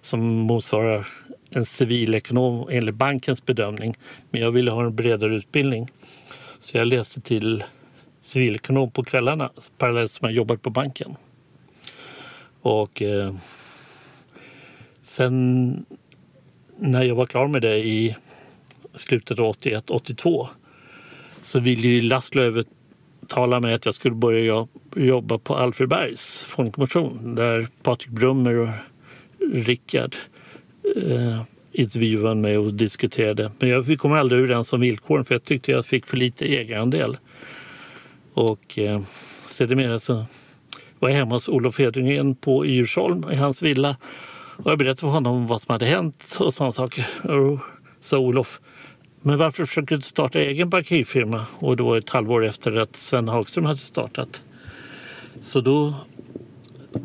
[0.00, 1.06] som motsvarar
[1.50, 3.96] en civilekonom enligt bankens bedömning.
[4.30, 5.90] Men jag ville ha en bredare utbildning.
[6.60, 7.64] Så jag läste till
[8.22, 11.16] civilekonom på kvällarna parallellt som jag jobbade på banken.
[12.62, 13.34] Och eh,
[15.02, 15.86] sen
[16.78, 18.16] när jag var klar med det i
[18.94, 20.48] slutet av 81-82
[21.42, 24.66] så ville ju Laszlo övertala mig att jag skulle börja
[25.06, 28.68] jobba på Alfredbergs folkmotion där Patrik Brummer och
[29.52, 30.16] Rickard
[30.96, 33.50] eh, intervjuade mig och diskuterade.
[33.58, 36.44] Men jag, vi kom aldrig överens om villkoren för jag tyckte jag fick för lite
[36.44, 37.16] egenandel.
[38.34, 39.00] Och eh,
[39.46, 40.24] sedermera så
[40.98, 43.96] var jag hemma hos Olof Hedengren på Djursholm i hans villa
[44.62, 47.06] och jag berättade för honom vad som hade hänt och sådana saker.
[47.30, 47.60] Och
[48.00, 48.60] sa Olof,
[49.20, 51.46] men varför försöker du inte starta egen bankirfirma?
[51.58, 54.42] Och det var ett halvår efter att Sven Hagström hade startat.
[55.40, 55.94] Så då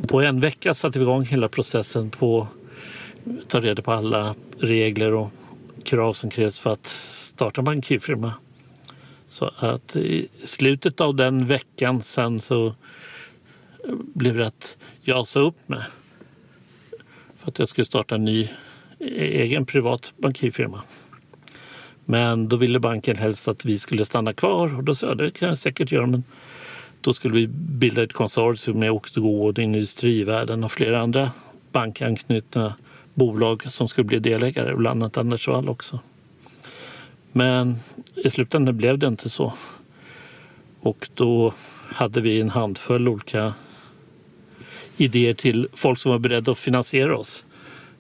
[0.08, 2.48] på en vecka satte vi igång hela processen på
[3.26, 5.32] att ta reda på alla regler och
[5.84, 8.34] krav som krävs för att starta en bankirfirma.
[9.28, 12.76] Så att i slutet av den veckan sen så
[13.90, 15.84] blev det att jag sa upp mig
[17.38, 18.44] för att jag skulle starta en ny
[19.00, 20.82] e-, egen privat bankirfirma.
[22.06, 25.32] Men då ville banken helst att vi skulle stanna kvar och då sa jag det
[25.32, 26.24] kan jag säkert göra men
[27.04, 31.32] då skulle vi bilda ett konsortium med Octogård, Industrivärden och flera andra
[31.72, 32.76] bankanknutna
[33.14, 36.00] bolag som skulle bli delägare, bland annat Anders Wall också.
[37.32, 37.76] Men
[38.16, 39.54] i slutändan blev det inte så.
[40.80, 41.54] Och då
[41.88, 43.54] hade vi en handfull olika
[44.98, 47.44] idéer till folk som var beredda att finansiera oss.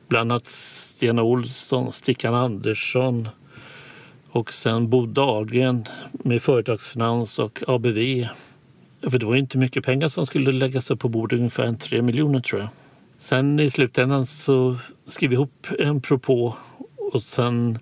[0.07, 3.29] Bland annat Stena Olsson, Stickan Andersson
[4.29, 8.27] Och sen Bo Dahlgren med företagsfinans och ABV.
[9.09, 12.01] För det var inte mycket pengar som skulle läggas upp på bordet, ungefär en 3
[12.01, 12.69] miljoner tror jag.
[13.19, 16.55] Sen i slutändan så skrev vi ihop en propå
[16.97, 17.79] och sen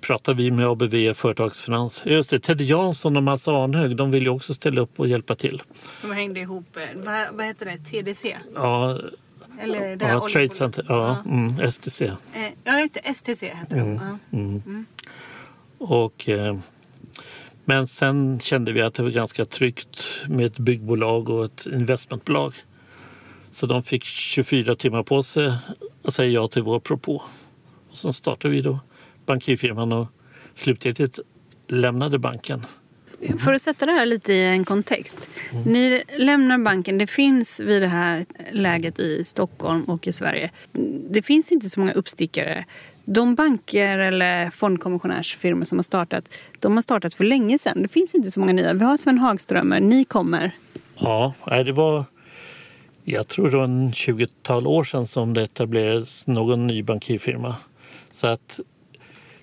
[0.00, 2.02] pratade vi med ABV Företagsfinans.
[2.06, 5.34] Just det, Ted Jansson och Mats Arnhög, de vill ju också ställa upp och hjälpa
[5.34, 5.62] till.
[5.96, 8.36] Som hängde ihop, eh, vad, vad heter det, TDC?
[8.54, 8.98] Ja,
[9.60, 10.28] Eller det ja?
[10.32, 12.04] Trade Center, ja, Mm, STC.
[12.04, 12.14] Eh,
[12.64, 13.14] Ja, just det.
[13.14, 14.00] STC heter det.
[14.30, 14.84] Ja.
[15.78, 16.56] Och, eh,
[17.68, 22.54] men sen kände vi att det var ganska tryggt med ett byggbolag och ett investmentbolag.
[23.50, 25.52] Så de fick 24 timmar på sig
[26.04, 27.22] att säga ja till vår propå.
[27.90, 28.78] Och så startade vi då
[29.26, 30.06] bankirfirman och
[30.54, 31.18] slutgiltigt
[31.68, 32.62] lämnade banken.
[33.38, 35.28] För att sätta det här lite i en kontext.
[35.66, 36.98] Ni lämnar banken.
[36.98, 40.50] Det finns vid det här läget i Stockholm och i Sverige.
[41.10, 42.64] Det finns inte så många uppstickare.
[43.10, 47.82] De banker eller fondkommissionärsfirmor som har startat, de har startat för länge sedan.
[47.82, 48.72] Det finns inte så många nya.
[48.72, 50.56] Vi har Sven Hagströmer, ni kommer.
[50.98, 52.04] Ja, det var
[53.10, 57.56] jag tror det var en 20-tal år sedan som det etablerades någon ny bankirfirma.
[58.10, 58.60] Så att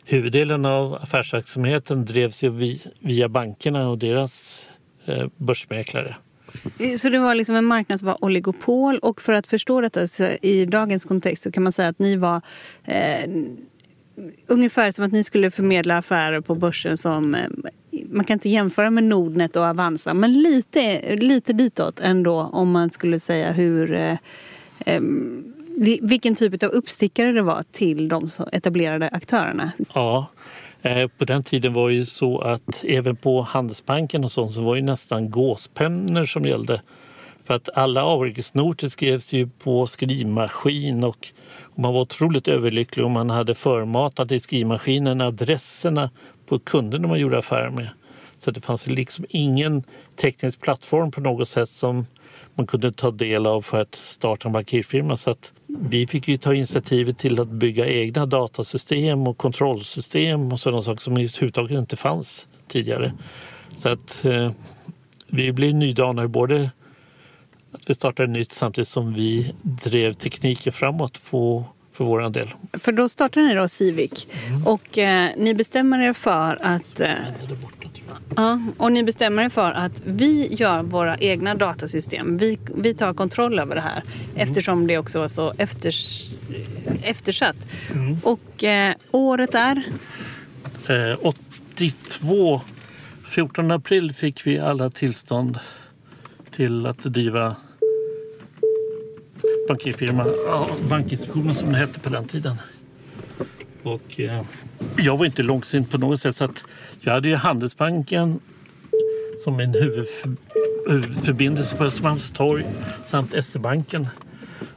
[0.06, 4.68] huvuddelen av affärsverksamheten drevs ju via bankerna och deras
[5.06, 6.16] eh, börsmäklare.
[6.98, 10.24] Så det var liksom en marknad som var oligopol och för att förstå detta så
[10.42, 12.42] i dagens kontext så kan man säga att ni var
[12.84, 13.30] eh,
[14.48, 17.50] ungefär som att ni skulle förmedla affärer på börsen som eh,
[18.10, 22.90] man kan inte jämföra med Nordnet och Avanza men lite, lite ditåt ändå om man
[22.90, 24.18] skulle säga hur eh,
[24.86, 25.02] eh,
[26.02, 29.72] vilken typ av uppstickare det var till de etablerade aktörerna.
[29.94, 30.28] Ja,
[30.86, 34.62] Eh, på den tiden var det ju så att även på Handelsbanken och sånt så
[34.62, 36.82] var det nästan gåspennor som gällde.
[37.44, 41.28] För att alla avräkningsnoter skrevs ju på skrivmaskin och
[41.76, 46.10] man var otroligt överlycklig om man hade förmatat i skrivmaskinen adresserna
[46.46, 47.90] på kunderna man gjorde affärer med.
[48.38, 49.84] Så det fanns liksom ingen
[50.16, 52.06] teknisk plattform på något sätt som
[52.56, 55.18] man kunde ta del av för att starta en bankirfirma.
[55.18, 60.60] Så att vi fick ju ta initiativet till att bygga egna datasystem och kontrollsystem och
[60.60, 63.14] sådana saker som överhuvudtaget inte fanns tidigare.
[63.78, 64.52] Så att eh,
[65.28, 66.72] vi blev nydanare både
[67.72, 72.48] att vi startade nytt samtidigt som vi drev tekniken framåt på, för vår del.
[72.74, 74.28] För då startade ni då Civic
[74.66, 77.10] och eh, ni bestämmer er för att eh,
[78.36, 82.38] Ja, och ni bestämmer er för att vi gör våra egna datasystem.
[82.38, 84.04] Vi, vi tar kontroll över det här
[84.36, 86.30] eftersom det också var så efters,
[87.04, 87.56] eftersatt.
[88.24, 89.84] Och eh, året är?
[90.90, 92.62] Eh, 82,
[93.26, 95.60] 14 april fick vi alla tillstånd
[96.52, 97.56] till att driva
[99.68, 102.56] bankirfirma, ja, Bankinspektionen som det hette på den tiden.
[103.84, 104.42] Och eh,
[104.98, 106.66] jag var inte långsint på något sätt så att
[107.06, 108.40] jag hade ju Handelsbanken
[109.44, 110.32] som min huvudför,
[110.90, 112.66] huvudförbindelse på Östermalmstorg
[113.06, 114.08] samt SE-banken.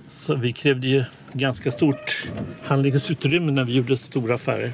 [0.08, 2.26] Så vi krävde ju ganska stort
[2.62, 4.72] handlingsutrymme när vi gjorde stora affärer.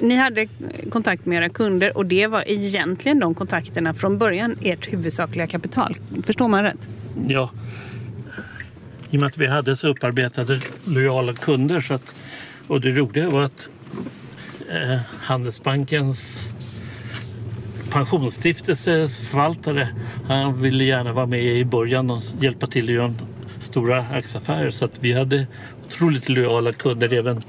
[0.00, 0.48] Ni hade
[0.90, 5.94] kontakt med era kunder och det var egentligen de kontakterna från början ert huvudsakliga kapital.
[6.24, 6.88] Förstår man rätt?
[7.28, 7.50] Ja,
[9.10, 11.80] i och med att vi hade så upparbetade lojala kunder.
[11.80, 12.14] Så att,
[12.66, 13.68] och det roliga var att
[14.70, 16.49] eh, Handelsbankens
[17.90, 19.88] pensionsstiftelses förvaltare
[20.28, 23.14] han ville gärna vara med i början och hjälpa till att göra
[23.60, 24.70] stora aktieaffärer.
[24.70, 25.46] Så att vi hade
[25.86, 27.40] otroligt lojala kunder, även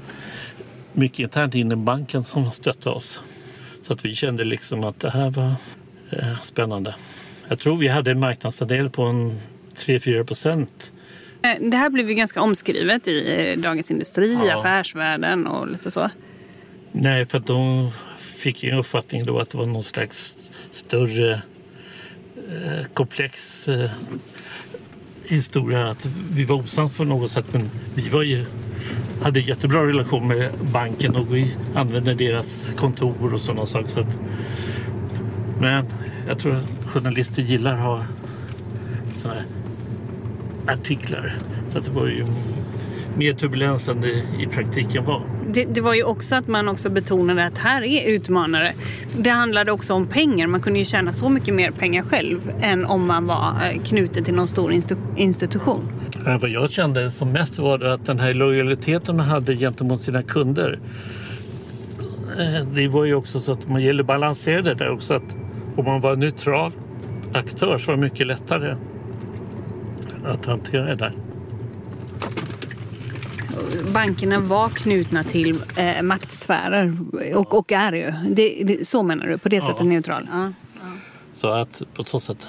[0.92, 3.20] mycket internt inom banken som stöttade oss.
[3.82, 5.54] Så att vi kände liksom att det här var
[6.10, 6.94] eh, spännande.
[7.48, 9.38] Jag tror vi hade en marknadsandel på en
[9.76, 10.92] 3-4 procent.
[11.42, 14.58] Eh, Det här blev ju ganska omskrivet i eh, Dagens Industri, i Ja.
[14.60, 16.10] Affärsvärlden och lite så.
[16.92, 17.90] Nej, för att de
[18.42, 21.32] fick ju uppfattningen då att det var någon slags större
[22.50, 23.90] eh, komplex eh,
[25.24, 25.88] historia.
[25.88, 27.46] Att vi var osams på något sätt.
[27.52, 28.46] Men vi var ju,
[29.22, 33.88] hade jättebra relation med banken och vi använde deras kontor och sådana saker.
[33.88, 34.18] Så att,
[35.60, 35.84] men
[36.28, 38.04] jag tror att journalister gillar att ha
[39.14, 39.46] sådana här
[40.74, 41.36] artiklar.
[41.68, 42.26] Så att det var ju
[43.16, 44.08] mer turbulens än det
[44.42, 45.22] i praktiken var.
[45.50, 48.72] Det, det var ju också att man också betonade att här är utmanare.
[49.18, 50.46] Det handlade också om pengar.
[50.46, 54.24] Man kunde ju tjäna så mycket mer pengar själv än om man var eh, knuten
[54.24, 54.72] till någon stor
[55.16, 55.88] institution.
[56.26, 60.22] Eh, Vad jag kände som mest var att den här lojaliteten man hade gentemot sina
[60.22, 60.78] kunder.
[62.38, 65.14] eh, Det var ju också så att man gäller balansera det där också.
[65.14, 65.36] Att
[65.76, 66.72] om man var neutral
[67.34, 68.74] aktör så var det mycket lättare
[70.24, 71.12] att hantera det där.
[73.94, 76.96] Bankerna var knutna till eh, maktsfärer
[77.34, 78.12] och, och är ju.
[78.34, 80.28] Det, det, så menar du, på det sättet neutral?
[80.32, 80.52] Ja.
[81.34, 82.48] Så att på så sätt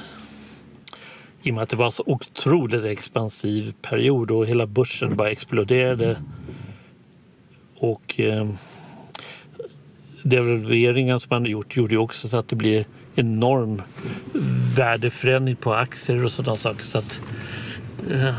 [1.43, 6.17] i och med att det var så otroligt expansiv period och hela börsen bara exploderade.
[7.75, 8.49] Och eh,
[10.23, 13.81] devalveringen som man gjort gjorde ju också så att det blev enorm
[14.75, 16.83] värdeförändring på aktier och sådana saker.
[16.83, 17.19] Så att,
[18.11, 18.35] eh,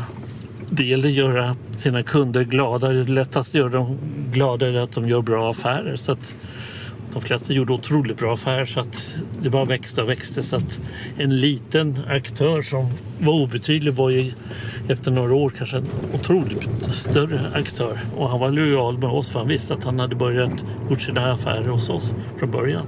[0.69, 2.89] det gäller att göra sina kunder glada.
[2.89, 3.97] Det lättast att göra dem
[4.31, 5.95] glada är att de gör bra affärer.
[5.95, 6.33] Så att
[7.13, 10.43] de flesta gjorde otroligt bra affärer så att det bara växte och växte.
[10.43, 10.79] Så att
[11.17, 12.89] en liten aktör som
[13.19, 14.31] var obetydlig var ju
[14.89, 17.99] efter några år kanske en otroligt större aktör.
[18.17, 21.33] Och han var lojal med oss för han visste att han hade börjat gjort sina
[21.33, 22.87] affärer hos oss från början.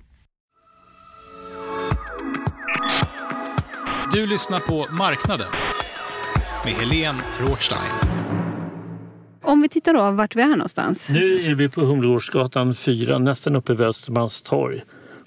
[4.13, 5.47] Du lyssnar på Marknaden
[6.65, 7.91] med Helene Rothstein.
[9.41, 11.09] Om vi tittar då vart vi är någonstans.
[11.09, 14.81] Nu är vi på Humlegårdsgatan 4, nästan uppe vid Östermalmstorg.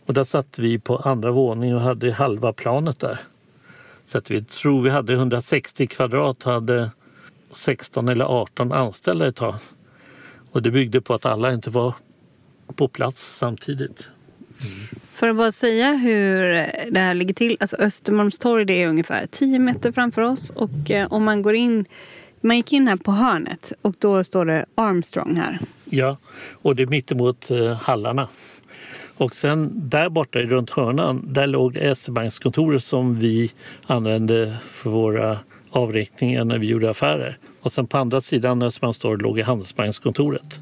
[0.07, 3.21] Och där satt vi på andra våningen och hade halva planet där.
[4.07, 6.91] Så att vi tror vi hade 160 kvadrat, hade
[7.53, 9.55] 16 eller 18 anställda ett tag.
[10.51, 11.95] Och det byggde på att alla inte var
[12.77, 14.09] på plats samtidigt.
[15.13, 16.53] För att bara säga hur
[16.91, 17.57] det här ligger till.
[17.61, 20.51] Alltså Östermalmstorg det är ungefär 10 meter framför oss.
[20.51, 21.85] Och eh, om man går in
[22.41, 25.59] man gick in här på hörnet och då står det Armstrong här.
[25.85, 26.17] Ja,
[26.53, 28.29] och det är mittemot eh, hallarna.
[29.17, 33.53] Och sen där borta runt hörnan, där låg SE-bankskontoret som vi
[33.87, 35.39] använde för våra
[35.71, 37.39] avräkningar när vi gjorde affärer.
[37.61, 40.59] Och sen på andra sidan Östermalmstorg låg Handelsbankskontoret.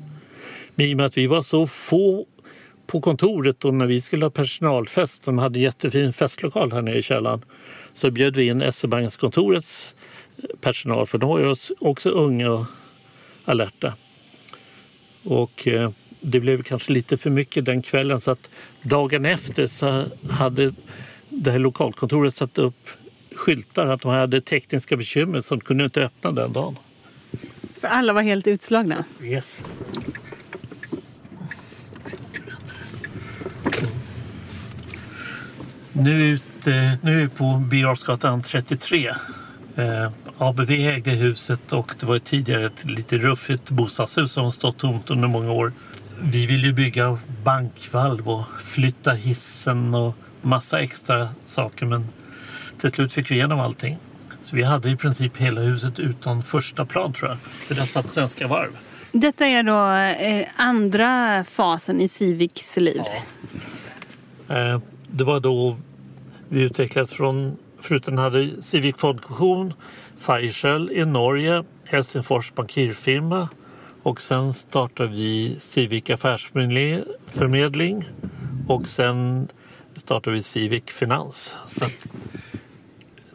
[0.74, 2.26] Men i och med att vi var så få
[2.86, 7.02] på kontoret och när vi skulle ha personalfest, de hade jättefin festlokal här nere i
[7.02, 7.44] källaren,
[7.92, 9.94] så bjöd vi in SE-bankskontorets
[10.60, 12.64] personal för de var ju också unga och
[13.44, 13.94] alerta.
[15.24, 18.50] Och eh, det blev kanske lite för mycket den kvällen så att
[18.82, 20.74] dagen efter så hade
[21.28, 22.88] det här lokalkontoret satt upp
[23.34, 26.78] skyltar att de hade tekniska bekymmer så de kunde inte öppna den dagen.
[27.80, 29.04] För alla var helt utslagna?
[29.22, 29.62] Yes.
[35.92, 39.12] Nu, är vi på Birger 33.
[39.76, 45.10] Eh, ABV ägde huset och det var tidigare ett lite ruffigt bostadshus som stått tomt
[45.10, 45.72] under många år.
[46.22, 52.08] Vi ville ju bygga bankvalv och flytta hissen och massa extra saker men
[52.80, 53.98] till slut fick vi igenom allting.
[54.42, 57.38] Så vi hade i princip hela huset utan första plan tror jag.
[57.38, 58.70] För där satt Svenska Varv.
[59.12, 59.90] Detta är då
[60.24, 63.02] eh, andra fasen i Civics liv.
[64.48, 64.56] Ja.
[64.56, 64.80] Eh,
[65.12, 65.76] det var då
[66.48, 69.74] vi utvecklades från, förutom hade Civic Fondkommission,
[70.18, 73.48] Fireshell i Norge, Helsingfors bankirfirma
[74.02, 78.04] och sen startade vi Civic affärsförmedling
[78.68, 79.48] och sen
[79.96, 81.56] startade vi Civic Finans.
[81.68, 81.84] Så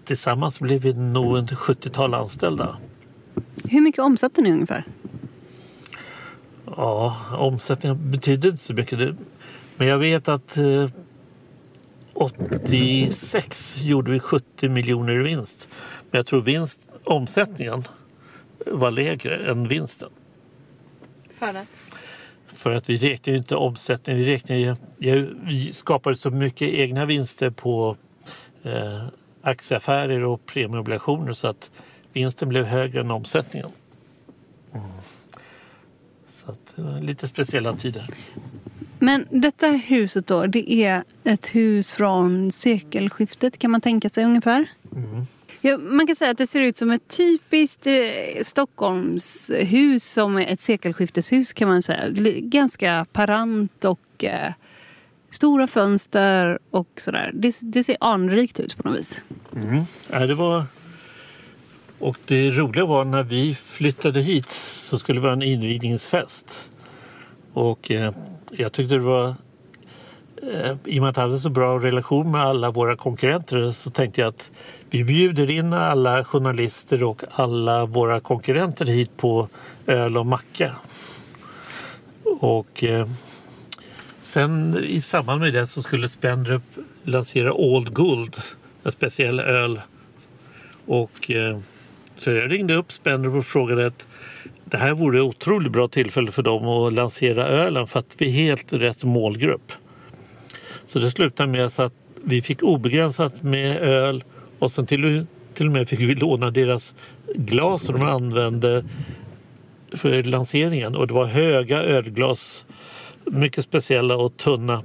[0.04, 2.78] tillsammans blev vi nog en 70-tal anställda.
[3.64, 4.84] Hur mycket omsatte ni ungefär?
[6.66, 9.16] Ja, omsättningen betydde inte så mycket.
[9.78, 10.58] Men jag vet att
[12.20, 15.68] 86 eh, gjorde vi 70 miljoner i vinst.
[16.12, 17.84] Men jag tror vinst, omsättningen
[18.66, 20.10] var lägre än vinsten.
[21.30, 21.68] För att?
[22.48, 24.16] För att vi räknar ju inte omsättning.
[24.16, 24.78] Vi, räknar
[25.46, 27.98] vi skapade så mycket egna vinster på
[28.64, 29.04] eh,
[29.42, 31.70] aktieaffärer och premieobligationer så att
[32.14, 33.70] vinsten blev högre än omsättningen.
[34.74, 34.88] Mm.
[36.30, 38.10] Så att det var lite speciella tider.
[39.00, 44.70] Men detta huset då, det är ett hus från sekelskiftet kan man tänka sig ungefär?
[44.96, 45.28] Mm.
[45.62, 50.62] Ja, man kan säga att det ser ut som ett typiskt eh, Stockholmshus som ett
[50.62, 52.10] sekelskifteshus kan man säga.
[52.42, 54.52] Ganska parant och eh,
[55.30, 57.32] stora fönster och sådär.
[57.34, 59.18] Det, det, ser anrikt ut på något vis.
[59.56, 59.84] Mm.
[60.12, 60.64] Ja, det var...
[62.00, 66.70] Och det roliga var när vi flyttade hit så skulle det vara en invigningsfest.
[67.54, 68.14] Och eh,
[68.52, 69.36] jag tyckte det var
[70.54, 73.90] eh, i och med att jag hade så bra relation med alla våra konkurrenter så
[73.90, 74.52] tänkte jag att
[74.90, 79.48] vi bjuder in alla journalister och alla våra konkurrenter hit på
[79.88, 80.72] öl och macka.
[82.24, 83.08] Och eh,
[84.22, 86.64] sen i samband med det så skulle Spendrup
[87.04, 88.38] lansera Old Gold,
[88.84, 89.82] en speciell öl.
[90.86, 91.60] Och eh,
[92.18, 94.08] så jag ringde upp Spendrup och frågade att
[94.70, 98.26] det här vore ett otroligt bra tillfälle för dem att lansera ölen för att vi
[98.26, 99.72] är helt rätt målgrupp.
[100.86, 101.94] Så det slutade med så att
[102.24, 104.24] vi fick obegränsat med öl
[104.60, 106.96] och sen till, till och med fick vi låna deras
[107.36, 108.86] glas som de använde
[109.94, 110.96] för lanseringen.
[110.96, 112.66] Och det var höga ölglas,
[113.26, 114.84] mycket speciella och tunna.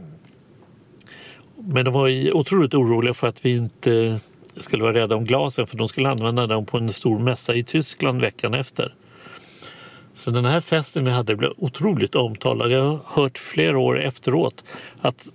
[1.57, 4.21] Men de var otroligt oroliga för att vi inte
[4.57, 7.65] skulle vara rädda om glasen för de skulle använda dem på en stor mässa i
[7.65, 8.95] Tyskland veckan efter.
[10.23, 12.71] Så den här festen vi hade blev otroligt omtalad.
[12.71, 14.65] Jag har hört flera år efteråt
[15.01, 15.29] att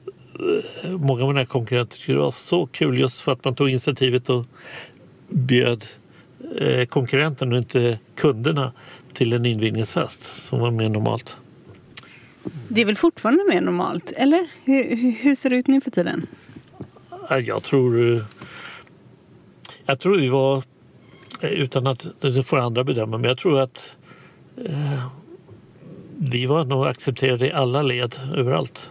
[0.84, 3.70] eh, många av mina konkurrenter tyckte det var så kul just för att man tog
[3.70, 4.46] initiativet och
[5.30, 5.86] bjöd
[6.58, 8.74] eh, konkurrenten och inte kunderna
[9.14, 11.36] till en invigningsfest som var mer normalt.
[12.68, 14.48] Det är väl fortfarande mer normalt, eller?
[14.64, 16.28] Hur, hur ser det ut nu för tiden?
[17.30, 18.14] Jag tror...
[18.14, 18.22] Eh,
[19.86, 20.64] jag tror vi var...
[21.42, 22.08] Utan att...
[22.22, 23.97] Det får andra bedöma, men jag tror att
[26.18, 28.90] vi var nog accepterade i alla led överallt.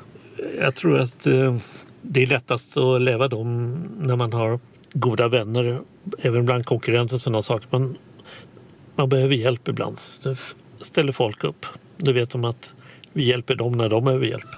[0.61, 1.57] Jag tror att eh,
[2.03, 4.61] det är lättast att leva dem när man har
[4.93, 5.81] goda vänner,
[6.19, 7.69] även bland konkurrenter och sådana saker.
[7.71, 7.97] Man,
[8.95, 9.99] man behöver hjälp ibland.
[10.23, 10.37] Det
[10.81, 11.67] ställer folk upp.
[11.97, 12.73] Då vet de att
[13.13, 14.49] vi hjälper dem när de behöver hjälp.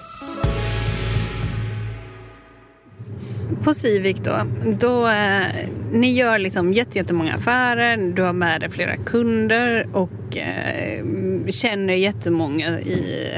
[3.65, 4.37] på Civic då,
[4.81, 11.51] då eh, ni gör liksom jättemånga affärer, du har med dig flera kunder och eh,
[11.51, 13.33] känner jättemånga i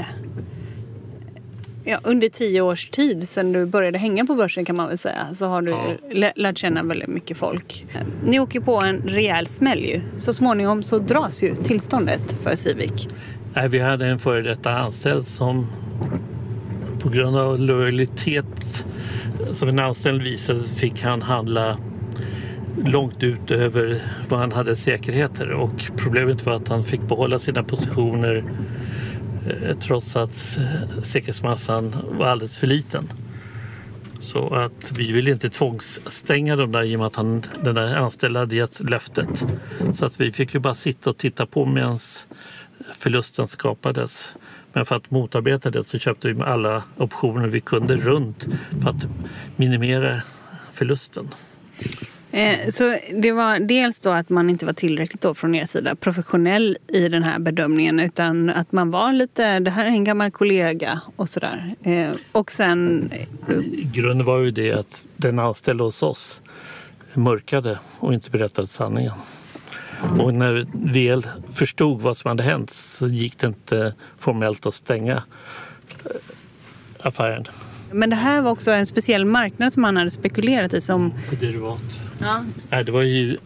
[1.85, 5.27] ja, under tio års tid sedan du började hänga på börsen kan man väl säga
[5.35, 5.71] så har du
[6.11, 6.33] ja.
[6.37, 7.87] lärt känna väldigt mycket folk.
[8.25, 10.01] Ni åker på en rejäl smäll ju.
[10.19, 13.09] Så småningom så dras ju tillståndet för Civic.
[13.55, 15.67] Nej, vi hade en före detta anställd som
[16.99, 18.85] på grund av lojalitet
[19.53, 21.77] som en anställd visade fick han handla
[22.85, 27.63] långt ut över vad han hade säkerheter och problemet var att han fick behålla sina
[27.63, 28.45] positioner
[29.47, 33.09] eh, trots att eh, säkerhetsmassan var alldeles för liten.
[34.21, 37.97] Så att vi ville inte tvångsstänga dem där i och med att han, den där
[37.97, 39.45] anställda hade gett löftet.
[39.95, 41.99] Så att vi fick ju bara sitta och titta på medan
[42.99, 44.35] förlusten skapades.
[44.73, 48.47] Men för att motarbeta det så köpte vi alla optioner vi kunde runt
[48.83, 49.07] för att
[49.57, 50.23] minimera
[50.73, 51.29] förlusten.
[52.33, 55.95] Eh, så det var dels då att man inte var tillräckligt då från er sida
[55.95, 60.31] professionell i den här bedömningen utan att man var lite, det här är en gammal
[60.31, 61.75] kollega och sådär.
[61.83, 63.11] Eh, och sen...
[63.49, 63.59] Eh,
[63.93, 66.41] grunden var ju det att den anställde hos oss
[67.15, 69.13] mörkade och inte berättade sanningen.
[70.19, 74.75] Och när vi väl förstod vad som hade hänt så gick det inte formellt att
[74.75, 75.23] stänga
[76.05, 76.11] eh,
[77.01, 77.47] affären.
[77.93, 81.13] Men det här var också en speciell marknad som man hade spekulerat i som...
[81.41, 82.01] Derivat.
[82.19, 82.45] Ja.
[82.71, 83.37] Nej, det var ju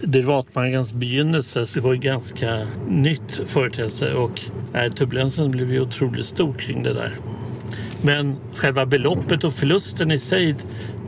[0.00, 4.40] derivatmarknadens begynnelse så det var ju ganska nytt företeelse och
[4.72, 7.16] nej, turbulensen blev ju otroligt stor kring det där.
[8.02, 10.54] Men själva beloppet och förlusten i sig,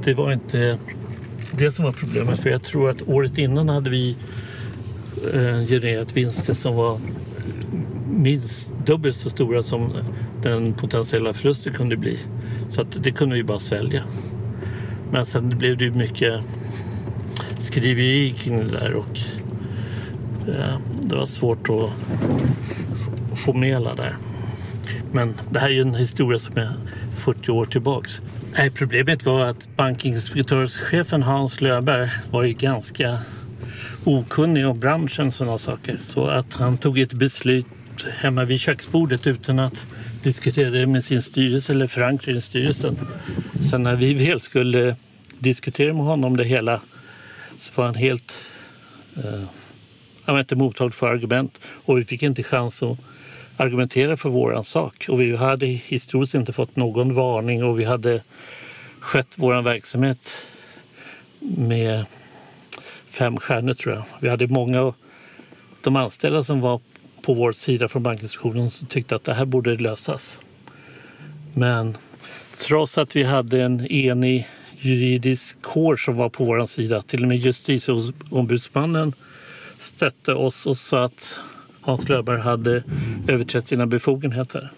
[0.04, 0.78] det var inte
[1.52, 2.40] det som var problemet.
[2.40, 4.16] För jag tror att året innan hade vi
[5.34, 7.00] eh, genererat vinster som var
[8.10, 9.92] minst dubbelt så stora som
[10.42, 12.18] den potentiella förlusten kunde bli.
[12.72, 14.02] Så att det kunde vi bara svälja.
[15.10, 16.42] Men sen blev det ju mycket
[17.58, 19.18] skriveri kring det där och
[20.48, 21.90] eh, det var svårt att
[23.38, 24.16] få med alla där.
[25.12, 26.70] Men det här är ju en historia som är
[27.16, 28.20] 40 år tillbaks.
[28.56, 33.18] Nej, problemet var att bankinspektörschefen Hans Löberg var ju ganska
[34.04, 35.96] okunnig om branschen och sådana saker.
[36.00, 37.66] Så att han tog ett beslut
[38.18, 39.86] hemma vid köksbordet utan att
[40.22, 42.98] diskuterade det med sin styrelse eller förankrade i styrelsen.
[43.70, 44.96] Sen när vi väl skulle
[45.38, 46.80] diskutera med honom det hela
[47.58, 48.32] så var han helt...
[49.16, 49.42] Eh,
[50.24, 52.98] han var inte mottaglig för argument och vi fick inte chans att
[53.56, 55.06] argumentera för våran sak.
[55.08, 58.22] Och vi hade historiskt inte fått någon varning och vi hade
[59.00, 60.30] skött våran verksamhet
[61.40, 62.06] med
[63.08, 64.04] fem stjärnor tror jag.
[64.20, 64.94] Vi hade många av
[65.80, 66.80] de anställda som var
[67.22, 70.38] på vår sida från bankinspektionen som tyckte att det här borde lösas.
[71.54, 71.96] Men
[72.56, 74.48] trots att vi hade en enig
[74.78, 79.12] juridisk kår som var på vår sida, till och med justitieombudsmannen
[79.78, 81.34] stötte oss och sa att
[81.80, 82.82] Hans Löfberg hade
[83.28, 84.72] överträtt sina befogenheter.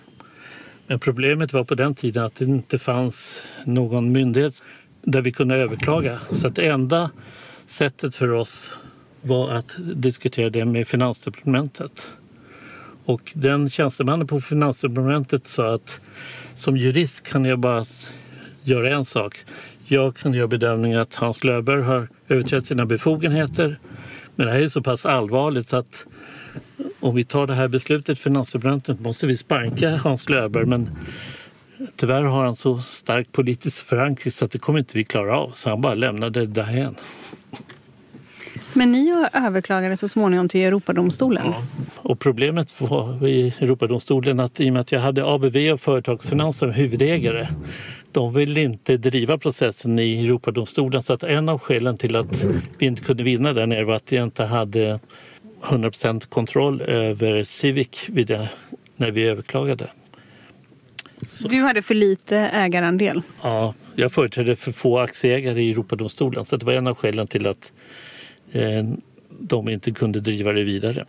[0.87, 4.63] Men problemet var på den tiden att det inte fanns någon myndighet
[5.03, 6.21] där vi kunde överklaga.
[6.31, 7.11] Så att det enda
[7.67, 8.73] sättet för oss
[9.23, 12.11] var att diskutera det med Finansdepartementet.
[13.05, 16.01] Och den tjänstemannen på Finansdepartementet sa att
[16.57, 17.85] som jurist kan jag bara
[18.63, 19.45] göra en sak.
[19.87, 23.79] Jag kan göra bedömningen att Hans Löfberg har överträtt sina befogenheter.
[24.37, 26.07] Men det här är så pass allvarligt så att
[27.01, 30.67] om vi tar det här beslutet Finansdepartementet måste vi sparka Hans Löfberg.
[30.67, 30.91] Men
[31.97, 35.51] tyvärr har han så stark politisk förankring så att det kommer inte vi klara av.
[35.51, 36.95] Så han bara lämnade det därhen.
[38.75, 41.47] Men ni överklagade så småningom till Europadomstolen?
[41.47, 41.63] Ja.
[41.97, 46.59] Och problemet var i Europadomstolen att i och med att jag hade ABV och Företagsfinans
[46.59, 47.49] som huvudägare
[48.13, 52.45] de ville inte driva processen i Europadomstolen så att en av skälen till att
[52.79, 55.01] vi inte kunde vinna där nere var att jag inte hade
[55.63, 58.49] 100% kontroll över Civic vid det,
[58.97, 59.91] när vi överklagade.
[61.29, 61.49] Så.
[61.49, 63.23] Du hade för lite ägarandel?
[63.43, 67.47] Ja, jag företrädde för få aktieägare i Europadomstolen så det var en av skälen till
[67.47, 67.73] att
[69.29, 71.05] de inte kunde driva det vidare.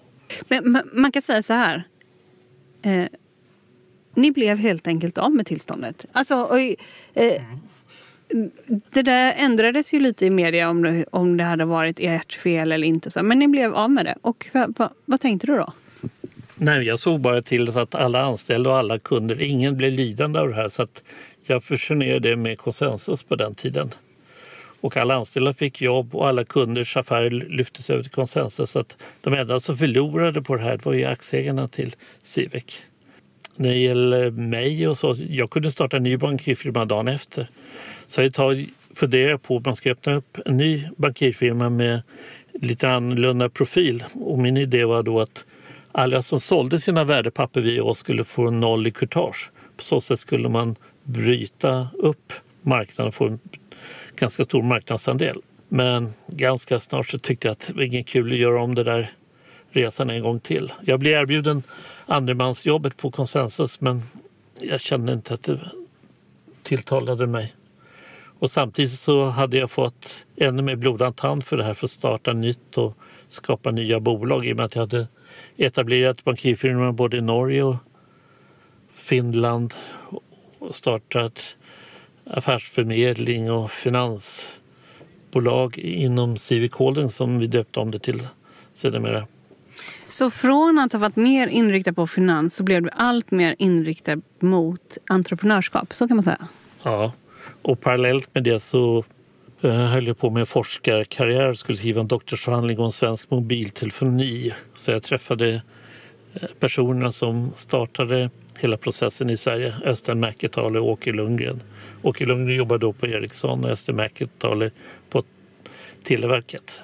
[0.48, 1.84] Men man kan säga så här.
[2.82, 3.06] Eh,
[4.14, 6.06] ni blev helt enkelt av med tillståndet.
[6.12, 6.60] Alltså, och,
[7.14, 7.42] eh,
[8.90, 12.72] det där ändrades ju lite i media om det, om det hade varit ert fel
[12.72, 13.12] eller inte.
[13.12, 13.24] Så.
[13.24, 14.16] Men ni blev av med det.
[14.22, 15.74] Och vad, vad, vad tänkte du då?
[16.56, 20.40] Nej, jag såg bara till så att alla anställda och alla kunder, ingen blev lidande
[20.40, 20.70] av det här.
[20.70, 21.04] Så att
[21.44, 23.92] jag fusionerade det med konsensus på den tiden.
[24.86, 28.72] Och alla anställda fick jobb och alla kunders affärer lyftes över till konsensus.
[28.72, 32.84] Så att de enda som förlorade på det här var ju aktieägarna till Civic.
[33.56, 37.48] När det gäller mig och så, jag kunde starta en ny bankirfirma dagen efter.
[38.08, 38.66] Så jag tar,
[38.96, 42.02] funderar på om man ska öppna upp en ny bankirfirma med
[42.54, 44.04] lite annorlunda profil.
[44.14, 45.46] Och min idé var då att
[45.92, 49.52] alla som sålde sina värdepapper via oss skulle få noll i courtage.
[49.78, 53.40] På så sätt skulle man bryta upp marknaden och få en
[54.18, 55.42] ganska stor marknadsandel.
[55.68, 58.84] Men ganska snart så tyckte jag att det var ingen kul att göra om det
[58.84, 59.12] där
[59.70, 60.74] resan en gång till.
[60.86, 61.64] Jag blev erbjuden
[62.06, 64.02] andremansjobbet på Consensus men
[64.60, 65.60] jag kände inte att det
[66.64, 67.56] tilltalade mig.
[68.40, 71.92] Och samtidigt så hade jag fått ännu mer blodad tand för det här för att
[71.92, 72.98] starta nytt och
[73.30, 75.08] skapa nya bolag i och med att jag hade
[75.58, 77.76] etablerat bankirfirmor både i Norge och
[78.94, 79.74] Finland
[80.60, 81.58] och startat
[82.30, 88.28] affärsförmedling och finansbolag inom Civic Holding som vi döpte om det till
[88.74, 89.28] sedermera.
[90.10, 94.22] Så från att ha varit mer inriktad på finans så blev du allt mer inriktad
[94.40, 96.48] mot entreprenörskap, så kan man säga?
[96.84, 97.12] Ja,
[97.62, 99.04] och parallellt med det så
[99.62, 104.54] eh, höll jag på med forskarkarriär, skulle skriva en doktorsavhandling om svensk mobiltelefoni.
[104.76, 105.62] Så jag träffade
[106.34, 108.30] eh, personerna som startade
[108.60, 109.74] hela processen i Sverige.
[109.84, 111.62] Östen Mäketale och Åke Lundgren.
[112.02, 114.72] Åke Lundgren jobbade då på Ericsson och Östen Mäketale
[115.10, 115.24] på
[116.04, 116.80] Televerket.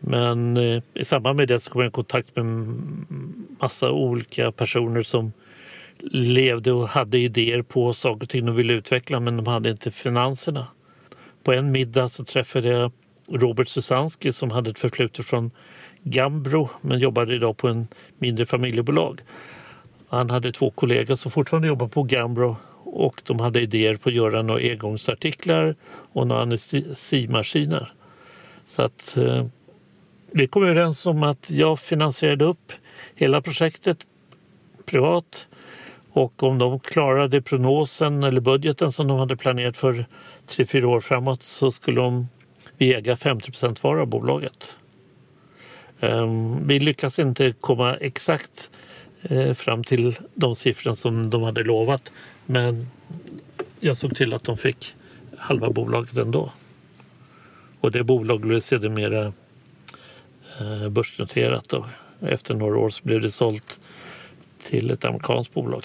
[0.00, 2.44] Men eh, i samband med det så kom jag i kontakt med
[3.60, 5.32] massa olika personer som
[6.10, 9.90] levde och hade idéer på saker och ting de ville utveckla men de hade inte
[9.90, 10.66] finanserna.
[11.44, 12.92] På en middag så träffade jag
[13.28, 15.50] Robert Susanski som hade ett förflutet från
[16.02, 19.20] Gambro men jobbade idag på en mindre familjebolag.
[20.12, 24.14] Han hade två kollegor som fortfarande jobbar på Gambro och de hade idéer på att
[24.14, 25.74] göra några engångsartiklar
[26.12, 27.92] och några anestesimaskiner.
[28.66, 29.46] Så att eh,
[30.30, 32.72] vi kom överens om att jag finansierade upp
[33.14, 33.98] hela projektet
[34.84, 35.46] privat
[36.12, 40.06] och om de klarade prognosen eller budgeten som de hade planerat för
[40.46, 42.28] tre, fyra år framåt så skulle de
[42.76, 44.76] vi äga 50 procent var av bolaget.
[46.00, 48.70] Ehm, vi lyckas inte komma exakt
[49.22, 52.12] Eh, fram till de siffror som de hade lovat
[52.46, 52.86] men
[53.80, 54.94] jag såg till att de fick
[55.36, 56.52] halva bolaget ändå.
[57.80, 59.32] Och det bolaget blev sedermera
[60.60, 61.72] eh, börsnoterat.
[61.72, 61.86] Och
[62.20, 63.80] efter några år så blev det sålt
[64.60, 65.84] till ett amerikanskt bolag.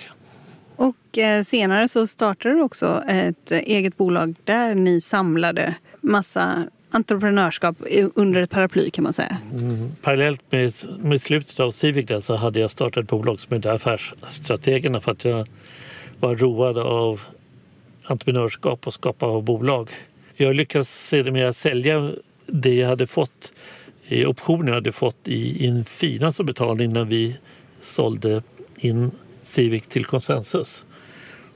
[0.75, 7.77] Och eh, senare så startade du också ett eget bolag där ni samlade massa entreprenörskap
[8.15, 9.37] under ett paraply kan man säga.
[9.51, 9.91] Mm.
[10.01, 15.01] Parallellt med, med slutet av Civic så hade jag startat ett bolag som hette Affärsstrategerna
[15.01, 15.47] för att jag
[16.19, 17.21] var road av
[18.03, 19.89] entreprenörskap och skapa av bolag.
[20.35, 22.11] Jag lyckades sedermera sälja
[22.45, 23.53] det jag hade fått
[24.07, 27.37] eh, i optioner jag hade fått i en som betalning när vi
[27.81, 28.43] sålde
[28.75, 29.11] in
[29.43, 30.83] Civic till konsensus.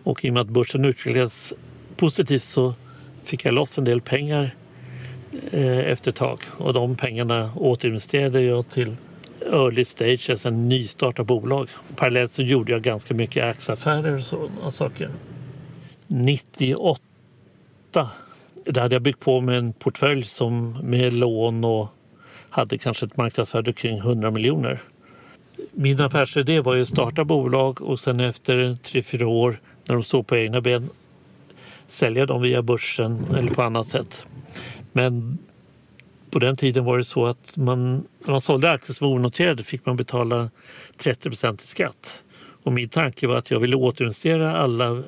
[0.04, 1.54] Och i och med att börsen utvecklades
[1.96, 2.74] positivt så
[3.24, 4.56] fick jag loss en del pengar
[5.52, 6.40] Eh, efter ett tag.
[6.58, 8.96] Och de pengarna återinvesterade jag till
[9.46, 11.70] early stage, alltså en nystartat bolag.
[11.96, 15.10] Parallellt så gjorde jag ganska mycket aktieaffärer och sådana saker.
[16.08, 17.02] 98
[18.66, 21.88] där hade jag byggt på med en portfölj som med lån och
[22.50, 24.82] hade kanske ett marknadsvärde kring 100 miljoner.
[25.72, 30.04] Min affärsidé var ju att starta bolag och sen efter tre fyra år när de
[30.04, 30.90] stod på egna ben
[31.88, 34.26] sälja dem via börsen eller på annat sätt.
[34.92, 35.38] Men
[36.32, 39.64] på den tiden var det så att man, när man sålde aktier som var onoterade
[39.64, 40.50] fick man betala
[40.98, 42.24] 30 procent i skatt.
[42.64, 45.04] Och min tanke var att jag ville återinvestera alla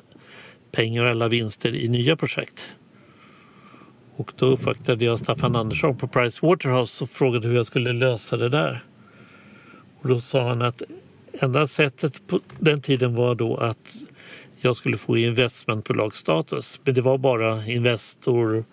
[0.72, 2.68] pengar och alla vinster i nya projekt.
[4.16, 8.36] Och då uppvaktade jag Staffan Andersson på Price Waterhouse och frågade hur jag skulle lösa
[8.36, 8.84] det där.
[10.00, 10.82] Och då sa han att
[11.32, 13.96] enda sättet på den tiden var då att
[14.56, 16.80] jag skulle få investmentbolagsstatus.
[16.84, 18.64] Men det var bara Investor,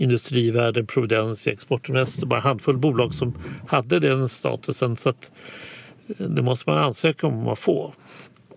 [0.00, 3.34] Industrivärden, Providentia, Exportinvest, bara en handfull bolag som
[3.66, 4.96] hade den statusen.
[4.96, 5.30] Så att
[6.08, 7.92] eh, det måste man ansöka om att få.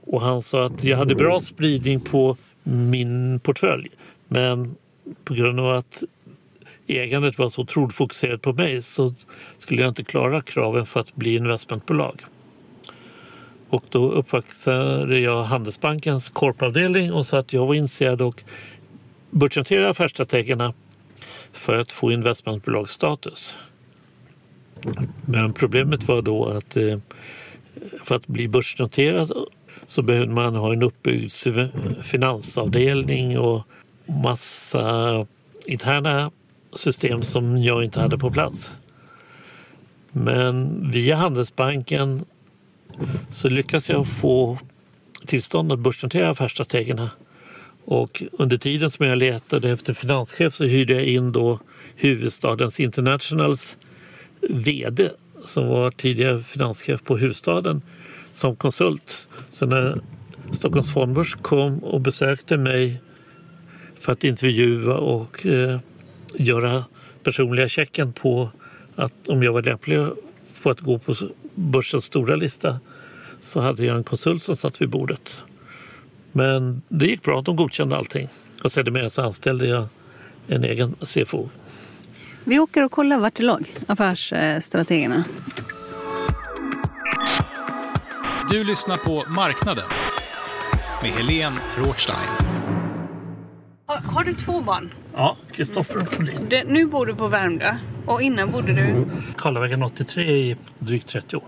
[0.05, 3.89] Och han sa att jag hade bra spridning på min portfölj.
[4.27, 4.75] Men
[5.23, 6.03] på grund av att
[6.87, 9.13] ägandet var så otroligt fokuserat på mig så
[9.57, 12.21] skulle jag inte klara kraven för att bli investmentbolag.
[13.69, 18.43] Och då uppvaktade jag Handelsbankens korpavdelning och sa att jag var intresserad och
[19.29, 20.73] börsnotera affärsstrategerna
[21.53, 23.55] för att få investmentbolagsstatus.
[25.27, 26.97] Men problemet var då att eh,
[28.03, 29.31] för att bli börsnoterad
[29.87, 31.33] så behövde man ha en uppbyggd
[32.03, 33.61] finansavdelning och
[34.05, 35.25] massa
[35.65, 36.31] interna
[36.73, 38.71] system som jag inte hade på plats.
[40.11, 42.25] Men via Handelsbanken
[43.29, 44.57] så lyckas jag få
[45.25, 47.11] tillstånd att börsnotera affärsstrategerna.
[47.85, 51.59] Och under tiden som jag letade efter finanschef så hyrde jag in då
[51.95, 53.77] huvudstadens Internationals
[54.49, 55.09] VD
[55.43, 57.81] som var tidigare finanschef på huvudstaden
[58.33, 59.27] som konsult.
[59.49, 60.01] Så när
[60.51, 63.01] Stockholms fondbörs kom och besökte mig
[63.99, 65.79] för att intervjua och eh,
[66.35, 66.85] göra
[67.23, 68.49] personliga checken på
[68.95, 69.99] att om jag var lämplig
[70.63, 71.15] på att gå på
[71.55, 72.79] börsens stora lista
[73.41, 75.37] så hade jag en konsult som satt vid bordet.
[76.35, 78.27] Men det gick bra, de godkände allting.
[78.63, 79.85] Och sedermera så anställde jag
[80.47, 81.49] en egen CFO.
[82.43, 85.23] Vi åker och kollar vart det låg, affärsstrategerna.
[88.49, 89.85] Du lyssnar på Marknaden
[91.01, 92.17] med Helene Rothstein.
[93.85, 94.93] Har, har, du två barn?
[95.15, 96.63] Ja, Kristoffer och Pauline.
[96.67, 97.75] Nu bor du på Värmdö
[98.05, 99.05] och innan bodde du?
[99.37, 101.43] Karlavägen 83 i drygt 30 år.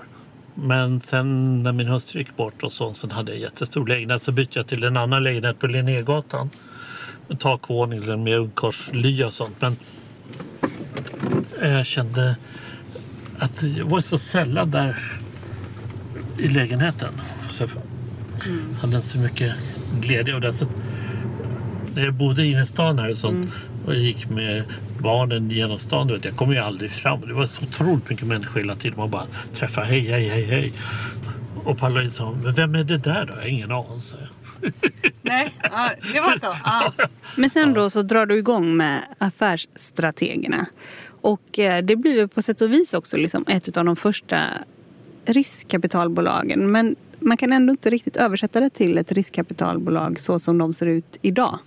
[0.55, 4.31] Men sen när min hustru gick bort och så, sen hade jag jättestor lägenhet så
[4.31, 6.49] bytte jag till en annan lägenhet på Linnégatan.
[7.27, 9.61] Med takvåning med ungkarlslya och sånt.
[9.61, 9.77] Men
[11.61, 12.35] jag kände
[13.39, 14.97] att jag var så sällan där
[16.39, 17.13] i lägenheten.
[17.49, 17.71] Så jag
[18.45, 18.75] mm.
[18.81, 19.55] hade inte så mycket
[20.01, 20.53] glädje av det.
[20.53, 20.65] Så
[21.95, 23.51] när jag bodde inne i stan här och sånt mm.
[23.85, 24.63] Och gick med
[24.99, 26.07] barnen genom stan.
[26.07, 27.27] Vet, jag kom ju aldrig fram.
[27.27, 28.97] Det var så otroligt mycket människor hela tiden.
[28.97, 30.73] Man bara träffade hej, hej, hej, hej.
[31.63, 33.33] Och Paula sa, men vem är det där då?
[33.33, 34.01] Jag har ingen aning.
[35.21, 35.53] Nej,
[36.13, 36.57] det var så.
[36.63, 36.93] Ja.
[37.35, 40.65] Men sen då så drar du igång med affärsstrategerna.
[41.21, 44.39] Och eh, det blir ju på sätt och vis också liksom ett av de första
[45.25, 46.71] riskkapitalbolagen.
[46.71, 50.85] Men man kan ändå inte riktigt översätta det till ett riskkapitalbolag så som de ser
[50.85, 51.59] ut idag.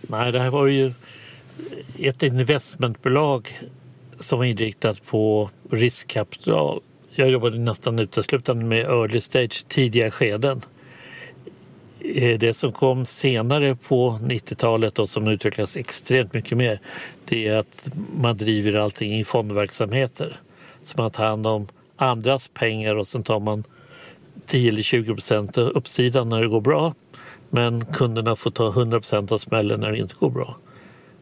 [0.00, 0.92] Nej, det här var ju
[1.98, 3.60] ett investmentbolag
[4.18, 6.80] som var inriktat på riskkapital.
[7.10, 10.62] Jag jobbade nästan uteslutande med early stage, tidiga skeden.
[12.00, 16.80] Eh, det som kom senare på 90-talet och som utvecklas extremt mycket mer
[17.24, 20.40] det är att man driver allting i fondverksamheter.
[20.82, 23.64] Så man tar hand om andras pengar och sen tar man
[24.46, 26.94] 10 eller 20 procent uppsidan när det går bra.
[27.50, 30.56] Men kunderna får ta 100 procent av smällen när det inte går bra.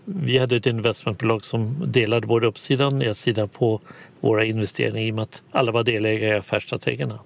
[0.04, 3.80] Vi hade ett investmentbolag som delade både uppsidan och nedsidan på
[4.20, 7.18] våra investeringar i och med att alla var delägare i affärsstrategerna.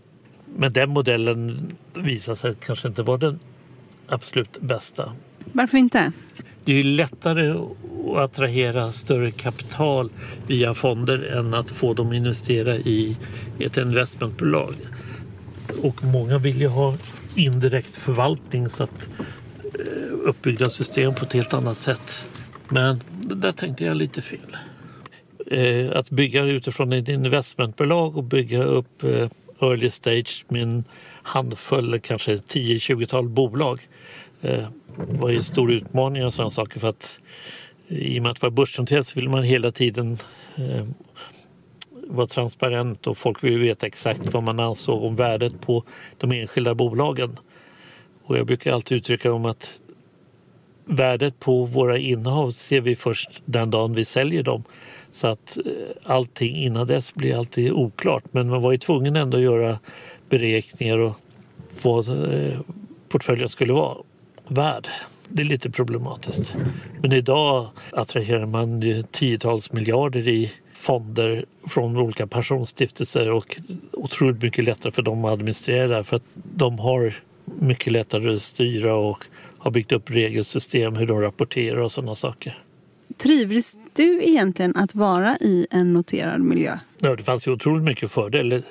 [0.57, 3.39] Men den modellen visade sig kanske inte vara den
[4.09, 5.13] absolut bästa.
[5.53, 6.13] Varför inte?
[6.65, 10.11] Det är lättare att attrahera större kapital
[10.47, 13.17] via fonder än att få dem att investera i
[13.59, 14.75] ett investmentbolag.
[15.83, 16.95] Och många vill ju ha
[17.35, 19.09] indirekt förvaltning så att
[19.63, 22.27] eh, uppbyggda system på ett helt annat sätt.
[22.69, 24.57] Men där tänkte jag lite fel.
[25.47, 29.29] Eh, att bygga utifrån ett investmentbolag och bygga upp eh,
[29.61, 30.85] early stage med en
[31.23, 33.89] handfull, kanske 10-20-tal bolag
[34.43, 34.65] eh,
[34.97, 37.19] var ju en stor utmaning och sådana saker för att
[37.89, 40.19] eh, i och med att vara börsnoterat så vill man hela tiden
[40.57, 40.87] eh,
[42.07, 45.85] vara transparent och folk vill veta exakt vad man ansåg om värdet på
[46.19, 47.39] de enskilda bolagen.
[48.25, 49.71] Och jag brukar alltid uttrycka om att
[50.87, 54.65] värdet på våra innehav ser vi först den dagen vi säljer dem.
[55.13, 55.73] Så att eh,
[56.05, 58.25] allting innan dess blir alltid oklart.
[58.31, 59.79] Men man var ju tvungen ändå att göra
[60.29, 61.17] beräkningar och
[61.83, 62.59] vad eh,
[63.09, 63.97] portföljen skulle vara
[64.49, 64.89] värd.
[65.29, 66.55] Det är lite problematiskt.
[67.03, 73.57] Men idag attraherar man tiotals miljarder i fonder från olika pensionsstiftelser och
[73.93, 77.15] otroligt mycket lättare för dem att administrera det för att de har
[77.45, 79.25] mycket lättare att styra och
[79.67, 82.63] har byggt upp regelsystem hur de rapporterar och sådana saker.
[83.17, 86.79] Trivdes du egentligen att vara i en noterad miljö?
[87.01, 88.63] Ja, det fanns ju otroligt mycket fördelar.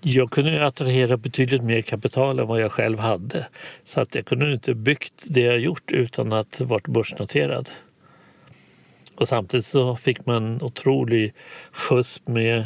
[0.00, 3.46] Jag kunde attrahera betydligt mer kapital än vad jag själv hade.
[3.84, 7.70] Så att jag kunde inte byggt det jag gjort utan att varit börsnoterad.
[9.16, 11.34] Och samtidigt så fick man otrolig
[11.72, 12.64] skjuts med eh,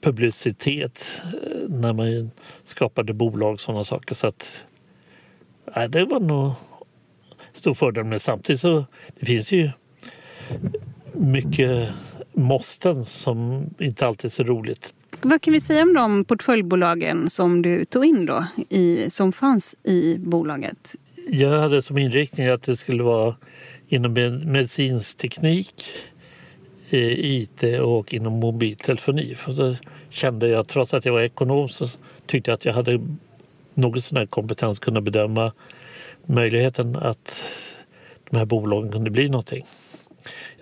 [0.00, 2.30] publicitet eh, när man
[2.64, 4.14] skapade bolag och sådana saker.
[4.14, 4.64] Så att,
[5.76, 6.52] nej, det var nog
[7.52, 8.04] stor fördel.
[8.04, 8.84] Men samtidigt så
[9.18, 9.70] det finns ju
[11.12, 11.88] mycket
[12.32, 14.94] måsten som inte alltid är så roligt.
[15.20, 19.74] Vad kan vi säga om de portföljbolagen som du tog in då, i, som fanns
[19.84, 20.94] i bolaget?
[21.28, 23.36] Jag hade som inriktning att det skulle vara
[23.88, 24.12] inom
[24.44, 25.84] medicinsk teknik,
[26.90, 29.34] eh, IT och inom mobiltelefoni.
[29.34, 29.76] För så
[30.10, 31.88] kände jag, trots att jag var ekonom, så
[32.26, 33.00] tyckte jag att jag hade
[33.74, 35.52] något sån här kompetens kunna bedöma
[36.26, 37.42] möjligheten att
[38.30, 39.64] de här bolagen kunde bli någonting.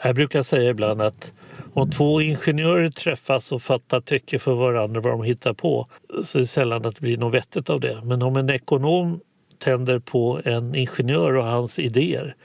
[0.03, 1.33] Jag brukar säga ibland att
[1.73, 5.89] om två ingenjörer träffas och fattar tycke för varandra vad de hittar på
[6.25, 8.01] så är det sällan att det blir något vettigt av det.
[8.05, 9.21] Men om en ekonom
[9.59, 12.37] tänder på en ingenjör och hans idéer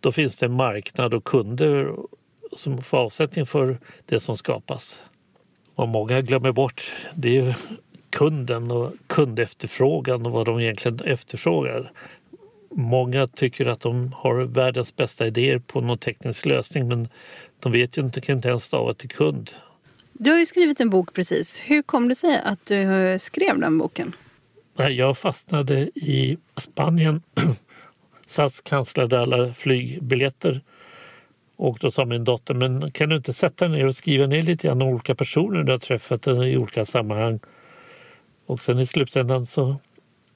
[0.00, 1.92] då finns det en marknad och kunder
[2.56, 5.02] som får avsättning för det som skapas.
[5.74, 7.56] Vad många glömmer bort det är
[8.10, 11.92] kunden och kundefterfrågan och vad de egentligen efterfrågar.
[12.70, 17.08] Många tycker att de har världens bästa idéer på någon teknisk lösning men
[17.60, 19.50] de vet ju inte, kan inte ens stava till kund.
[20.12, 21.62] Du har ju skrivit en bok precis.
[21.66, 24.14] Hur kom det sig att du skrev den boken?
[24.76, 27.22] Jag fastnade i Spanien
[28.26, 30.60] SAS kanslade alla flygbiljetter.
[31.56, 34.42] Och då sa min dotter, men kan du inte sätta dig ner och skriva ner
[34.42, 37.40] lite grann om olika personer du har träffat i olika sammanhang?
[38.48, 39.76] Och sen i slutändan så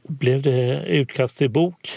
[0.08, 1.90] blev det utkast till bok.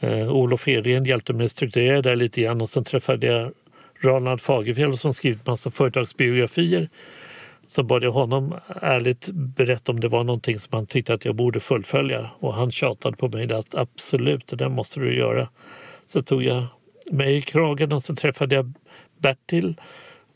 [0.00, 3.52] Eh, Olof Edgren hjälpte mig att strukturera det lite grann och sen träffade jag
[4.00, 6.88] Ronald Fagerfjell som skrivit massa företagsbiografier
[7.66, 11.34] så bad jag honom ärligt berätta om det var någonting som han tyckte att jag
[11.34, 12.30] borde fullfölja.
[12.38, 15.48] Och han tjatade på mig att absolut, det där måste du göra.
[16.06, 16.64] Så tog jag
[17.10, 18.72] mig i kragen och så träffade jag
[19.18, 19.80] Bertil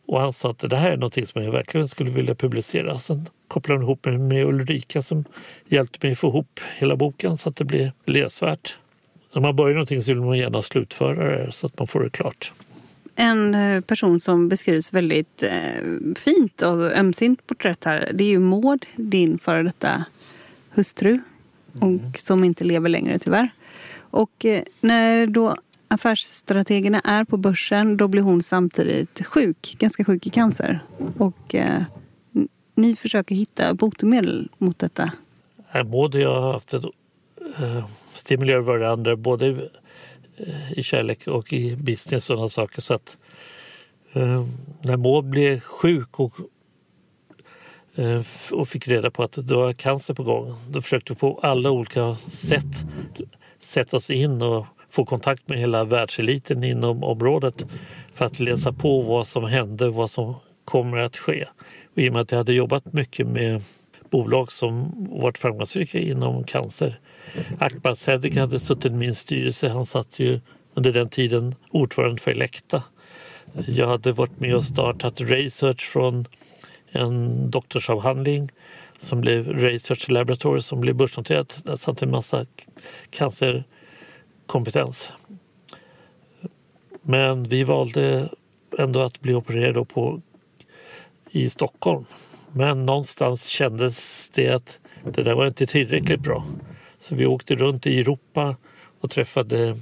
[0.07, 2.99] och han sa att det här är någonting som jag verkligen skulle vilja publicera.
[2.99, 5.25] Sen kopplade ihop mig med Ulrika som
[5.67, 8.77] hjälpte mig få ihop hela boken så att det blev läsvärt.
[9.35, 12.11] När man börjar någonting så vill man gärna slutföra det så att man får det
[12.11, 12.53] klart
[13.17, 15.83] en eh, person som beskrivs väldigt eh,
[16.17, 18.11] fint och ömsint porträtt här.
[18.15, 20.05] Det är ju Maud, din före detta
[20.71, 21.19] hustru.
[21.73, 22.13] Och mm.
[22.17, 23.49] som inte lever längre tyvärr.
[23.99, 25.57] Och eh, när då
[25.89, 30.81] affärsstrategerna är på börsen då blir hon samtidigt sjuk, ganska sjuk i cancer.
[31.19, 31.55] Och
[32.77, 35.11] ni försöker hitta botemedel mot detta.
[35.85, 36.85] Maud och jag har haft ett,
[37.59, 39.69] eh, stimulerat varandra både
[40.37, 42.81] eh, i kärlek och i business och sådana saker.
[42.81, 43.17] Så att
[44.13, 44.45] eh,
[44.83, 46.33] när Maud blev sjuk och,
[47.95, 48.23] eh,
[48.53, 51.71] och fick reda på att det var cancer på gång, då försökte vi på alla
[51.71, 52.85] olika sätt
[53.61, 57.65] sätta oss in och få kontakt med hela världseliten inom området
[58.15, 61.47] för att läsa på vad som hände, vad som kommer att ske.
[61.97, 63.63] Och I och med att jag hade jobbat mycket med
[64.11, 67.01] bolag som varit framgångsrika inom cancer
[67.59, 69.69] Akbar Seddik hade suttit i min styrelse.
[69.69, 70.41] Han satt ju
[70.75, 72.83] under den tiden ordförande för Elekta.
[73.67, 76.27] Jag hade varit med och startat research från
[76.91, 78.51] en doktorsavhandling
[78.99, 82.47] som blev Research Laboratory som blev börsnoterat samt en massa
[83.11, 85.13] cancerkompetens.
[87.03, 88.29] Men vi valde
[88.79, 90.21] ändå att bli opererade på,
[91.37, 92.05] i Stockholm.
[92.53, 96.45] Men någonstans kändes det att det där var inte tillräckligt bra.
[96.99, 98.57] Så vi åkte runt i Europa
[99.01, 99.77] och träffade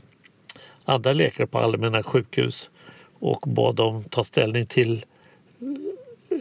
[0.84, 2.70] andra läkare på allmänna sjukhus
[3.18, 5.04] och bad dem ta ställning till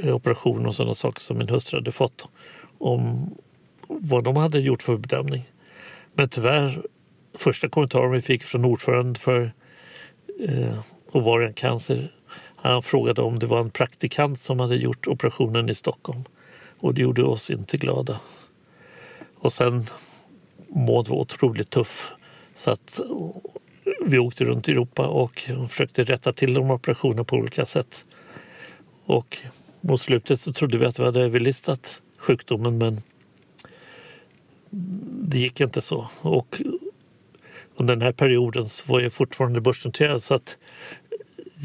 [0.03, 2.27] eh, operationer och sådana saker som min hustru hade fått
[2.77, 3.29] om
[3.87, 5.43] vad de hade gjort för bedömning.
[6.13, 6.85] Men tyvärr,
[7.33, 9.51] första kommentaren vi fick från ordföranden för
[10.39, 10.79] eh,
[11.11, 12.11] ovariencancer
[12.71, 16.23] han frågade om det var en praktikant som hade gjort operationen i Stockholm.
[16.79, 18.19] Och det gjorde oss inte glada.
[19.35, 19.85] Och sen
[20.67, 22.11] Maud var otroligt tuff.
[22.55, 22.99] Så att
[24.05, 28.03] vi åkte runt i Europa och försökte rätta till de operationerna på olika sätt.
[29.05, 29.37] Och
[29.81, 33.01] mot slutet så trodde vi att vi hade överlistat sjukdomen men
[35.29, 36.07] det gick inte så.
[36.21, 36.61] Och
[37.75, 40.57] under den här perioden så var jag fortfarande börsnoterad så att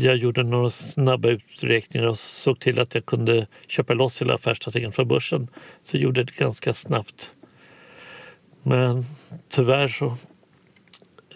[0.00, 4.92] jag gjorde några snabba uträkningar och såg till att jag kunde köpa loss hela affärsstrategin
[4.92, 5.48] från börsen.
[5.82, 7.32] Så jag gjorde det ganska snabbt.
[8.62, 9.04] Men
[9.48, 10.16] tyvärr så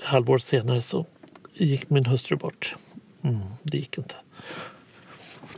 [0.03, 1.07] halvår senare så
[1.55, 2.75] gick min hustru bort.
[3.23, 4.15] Mm, det gick inte.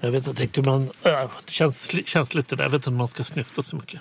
[0.00, 0.82] Jag vet inte riktigt hur man...
[1.02, 2.64] Äh, det känns känsligt det där.
[2.64, 4.00] Jag vet inte om man ska snyfta så mycket.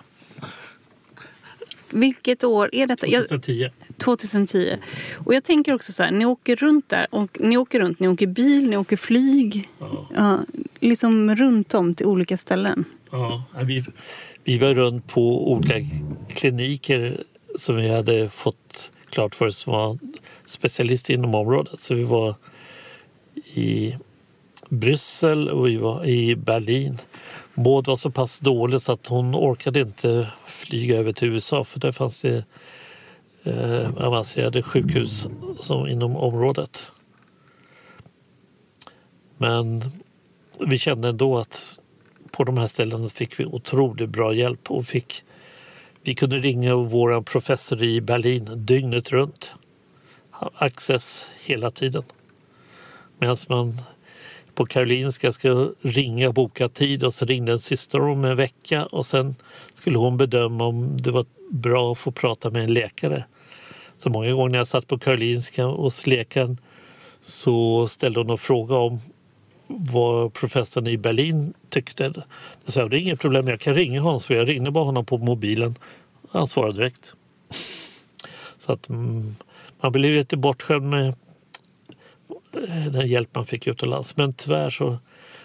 [1.93, 3.07] Vilket år är detta?
[3.07, 3.69] 2010.
[3.97, 4.77] 2010.
[5.25, 7.07] Och jag tänker också så här, ni åker runt där.
[7.09, 9.69] Och ni åker runt, ni åker bil, ni åker flyg.
[9.79, 10.07] Ja.
[10.15, 10.39] ja
[10.79, 12.85] liksom runt om till olika ställen.
[13.11, 13.85] Ja, vi,
[14.43, 15.75] vi var runt på olika
[16.27, 17.23] kliniker
[17.55, 19.97] som vi hade fått klart för oss var
[20.45, 21.79] specialister inom området.
[21.79, 22.35] Så vi var
[23.53, 23.95] i
[24.69, 26.97] Bryssel och vi var i Berlin.
[27.53, 30.27] Maud var så pass dålig så att hon orkade inte
[30.65, 32.45] flyga över till USA för där fanns det
[33.43, 35.27] eh, avancerade sjukhus
[35.59, 36.91] som inom området.
[39.37, 39.83] Men
[40.59, 41.77] vi kände ändå att
[42.31, 45.23] på de här ställena fick vi otroligt bra hjälp och fick
[46.01, 49.51] vi kunde ringa vår professor i Berlin dygnet runt.
[50.55, 52.03] Access hela tiden.
[53.19, 53.81] Medan man
[54.53, 58.85] på Karolinska ska ringa och boka tid och så ringde en syster om en vecka
[58.85, 59.35] och sen
[59.83, 63.23] skulle hon bedöma om det var bra att få prata med en läkare.
[63.97, 66.57] Så många gånger när jag satt på Karolinska hos läkaren
[67.23, 68.99] så ställde hon en fråga om
[69.67, 72.13] vad professorn i Berlin tyckte.
[72.65, 74.19] Jag sa det är inget problem, jag kan ringa honom.
[74.19, 75.75] Så jag ringde bara honom på mobilen.
[76.29, 77.13] Han svarade direkt.
[78.59, 79.35] Så att mm,
[79.81, 81.07] man blev lite bortskämd med
[82.67, 84.17] eh, den hjälp man fick utomlands.
[84.17, 84.97] Men tyvärr så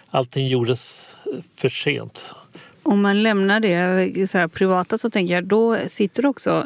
[0.09, 2.35] allting gjordes eh, för sent.
[2.89, 6.65] Om man lämnar det så här, privata så tänker jag, då sitter du också...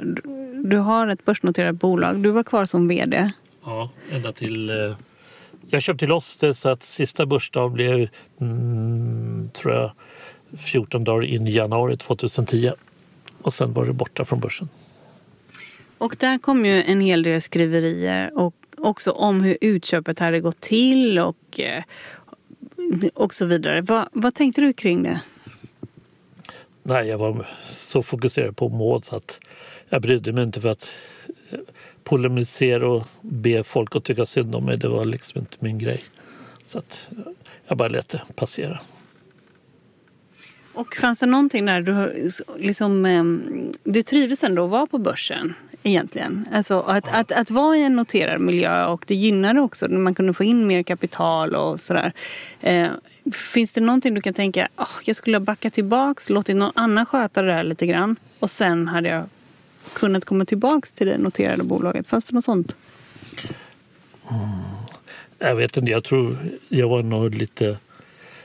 [0.63, 2.17] Du har ett börsnoterat bolag.
[2.17, 3.31] Du var kvar som vd.
[3.65, 4.69] Ja, ända till...
[4.69, 4.95] Eh,
[5.69, 8.09] jag köpte loss det så att sista börsdagen blev,
[8.41, 9.91] mm, tror jag,
[10.57, 12.71] 14 dagar in i januari 2010.
[13.41, 14.69] Och sen var det borta från börsen.
[15.97, 20.61] Och där kom ju en hel del skriverier och också om hur utköpet hade gått
[20.61, 21.83] till och, eh,
[23.13, 23.81] och så vidare.
[23.81, 25.21] Vad, vad tänkte du kring det?
[26.83, 29.39] Nej, jag var så fokuserad på Maud så att
[29.89, 30.89] jag brydde mig inte för att
[31.49, 31.59] eh,
[32.03, 34.77] polemisera och be folk att tycka synd om mig.
[34.77, 36.03] Det var liksom inte min grej.
[36.63, 37.17] Så att eh,
[37.67, 38.79] jag bara lät det passera.
[40.73, 42.13] Och fanns det någonting där du
[42.57, 45.53] liksom, ehm, du trivdes ändå att vara på börsen?
[45.83, 46.47] Egentligen.
[46.53, 50.15] Alltså att, att, att vara i en noterad miljö och det gynnade också när man
[50.15, 52.13] kunde få in mer kapital och sådär.
[52.61, 52.87] Eh,
[53.31, 57.05] finns det någonting du kan tänka, oh, jag skulle ha backat tillbaks, låtit någon annan
[57.05, 59.25] sköta det där lite grann och sen hade jag
[59.93, 62.07] kunnat komma tillbaks till det noterade bolaget?
[62.07, 62.75] Fanns det något sånt?
[64.29, 64.49] Mm.
[65.39, 66.37] Jag vet inte, jag tror
[66.69, 67.77] jag var nog lite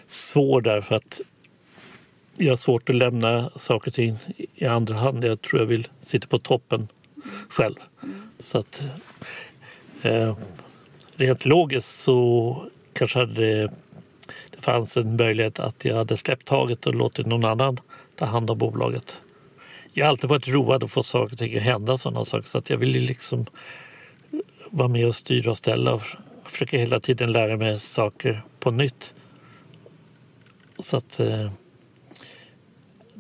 [0.09, 1.21] svår där för att
[2.37, 4.17] jag har svårt att lämna saker och ting
[4.55, 5.25] i andra hand.
[5.25, 6.89] Jag tror jag vill sitta på toppen
[7.49, 7.75] själv.
[8.41, 8.83] Så att,
[10.03, 10.37] eh,
[11.17, 12.63] rent logiskt så
[12.93, 13.71] kanske det,
[14.51, 17.79] det fanns en möjlighet att jag hade släppt taget och låtit någon annan
[18.17, 19.21] ta hand om bolaget.
[19.93, 22.59] Jag har alltid varit road att få saker och ting att hända sådana saker så
[22.59, 23.47] att jag ville liksom
[24.71, 26.03] vara med och styra och ställa och
[26.45, 29.15] försöka hela tiden lära mig saker på nytt.
[30.79, 31.51] Så att eh,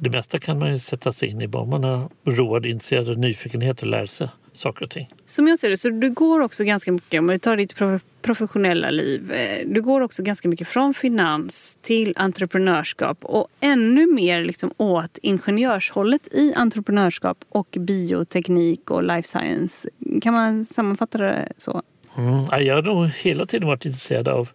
[0.01, 3.19] det mesta kan man ju sätta sig in i bara man har road, intresserad och
[3.19, 5.09] nyfikenhet och lär sig saker och ting.
[5.27, 7.75] Som jag ser det, så du går också ganska mycket, om vi tar ditt
[8.23, 14.45] professionella liv, eh, du går också ganska mycket från finans till entreprenörskap och ännu mer
[14.45, 19.89] liksom åt ingenjörshållet i entreprenörskap och bioteknik och life science.
[20.23, 21.83] Kan man sammanfatta det så?
[22.17, 24.51] Mm, jag har nog hela tiden varit intresserad av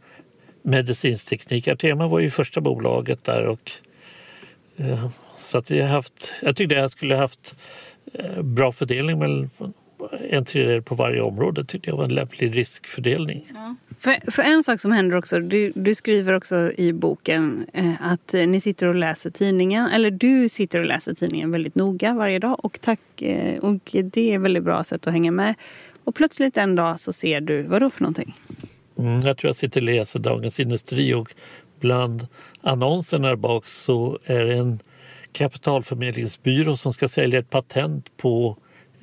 [0.61, 1.67] medicinsk teknik.
[1.67, 3.71] Artema var ju första bolaget där och
[4.77, 5.09] eh,
[5.43, 7.55] så att jag, haft, jag tyckte jag skulle haft
[8.13, 9.49] eh, bra fördelning mellan
[10.29, 13.45] en tredjedel på varje område tyckte jag var en lämplig riskfördelning.
[13.53, 13.75] Ja.
[13.99, 18.33] För, för, en sak som händer också, du, du skriver också i boken eh, att
[18.33, 22.65] ni sitter och läser tidningen, eller du sitter och läser tidningen väldigt noga varje dag
[22.65, 25.55] och, tack, eh, och det är ett väldigt bra sätt att hänga med.
[26.03, 28.35] Och plötsligt en dag så ser du, vad då för någonting?
[28.97, 31.33] Mm, jag tror jag sitter och läser Dagens Industri och
[31.79, 32.27] bland
[32.61, 34.79] annonserna där bak så är det en
[35.33, 38.57] kapitalförmedlingsbyrå som ska sälja ett patent på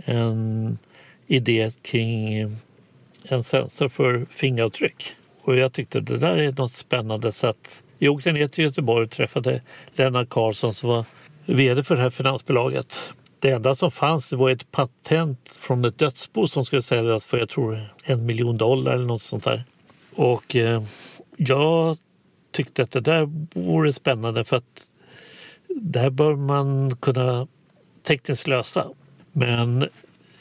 [0.04, 0.78] en
[1.26, 2.40] idé kring
[3.22, 5.16] en sensor för fingeravtryck.
[5.42, 7.32] Och jag tyckte det där är något spännande.
[7.32, 9.62] Så att jag åkte ner till Göteborg och träffade
[9.94, 11.04] Lennart Karlsson som var
[11.46, 12.98] vd för det här finansbolaget.
[13.38, 17.48] Det enda som fanns var ett patent från ett dödsbo som skulle säljas för jag
[17.48, 19.64] tror en miljon dollar eller något sånt där.
[20.14, 20.82] Och eh,
[21.36, 21.96] jag
[22.52, 24.89] tyckte att det där vore spännande för att
[25.76, 27.46] det här bör man kunna
[28.02, 28.86] tekniskt lösa.
[29.32, 29.88] Men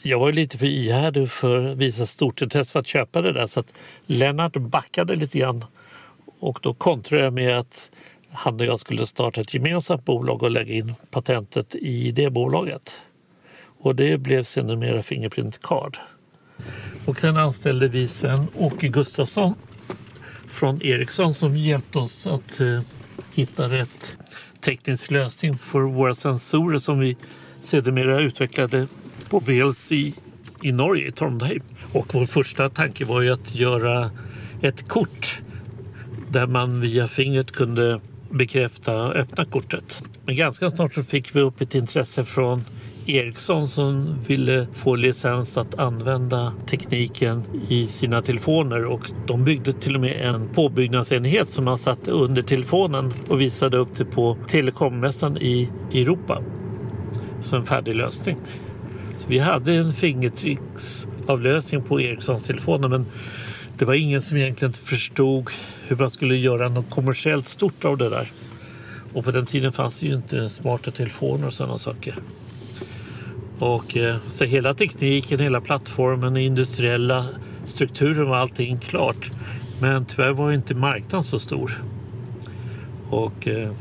[0.02, 3.46] jag var lite för ihärdig för att visa stort intresse för att köpa det där
[3.46, 3.72] så att
[4.06, 5.64] Lennart backade lite grann.
[6.40, 7.90] Och då kontrade jag med att
[8.30, 12.92] han och jag skulle starta ett gemensamt bolag och lägga in patentet i det bolaget.
[13.78, 15.98] Och det blev sedermera Fingerprint Card.
[17.04, 19.54] Och sen anställde vi Sven-Åke Gustafsson
[20.48, 22.80] från Ericsson som hjälpte oss att eh,
[23.34, 24.16] hitta rätt
[24.60, 27.16] teknisk lösning för våra sensorer som vi
[27.60, 28.86] sedermera utvecklade
[29.28, 29.92] på VLC
[30.62, 31.62] i Norge, i Trondheim.
[31.92, 34.10] Och vår första tanke var ju att göra
[34.62, 35.38] ett kort
[36.28, 38.00] där man via fingret kunde
[38.30, 40.02] bekräfta och öppna kortet.
[40.24, 42.64] Men ganska snart så fick vi upp ett intresse från
[43.06, 49.94] Ericsson som ville få licens att använda tekniken i sina telefoner och de byggde till
[49.94, 55.36] och med en påbyggnadsenhet som man satte under telefonen och visade upp det på telekommässan
[55.36, 56.42] i Europa.
[57.42, 58.36] Som en färdig lösning.
[59.18, 63.06] Så vi hade en fingertrycksavlösning på Ericssons telefoner men
[63.78, 65.50] det var ingen som egentligen förstod
[65.86, 68.32] hur man skulle göra något kommersiellt stort av det där.
[69.12, 72.14] Och på den tiden fanns det ju inte smarta telefoner och sådana saker.
[73.60, 77.26] Och, eh, så hela tekniken, hela plattformen, industriella
[77.66, 79.30] strukturen var allting klart.
[79.80, 81.82] Men tyvärr var inte marknaden så stor.
[83.10, 83.72] Och eh,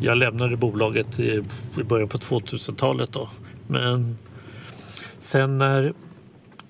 [0.00, 1.44] jag lämnade bolaget i
[1.88, 3.28] början på 2000-talet då.
[3.66, 4.18] Men
[5.18, 5.92] sen när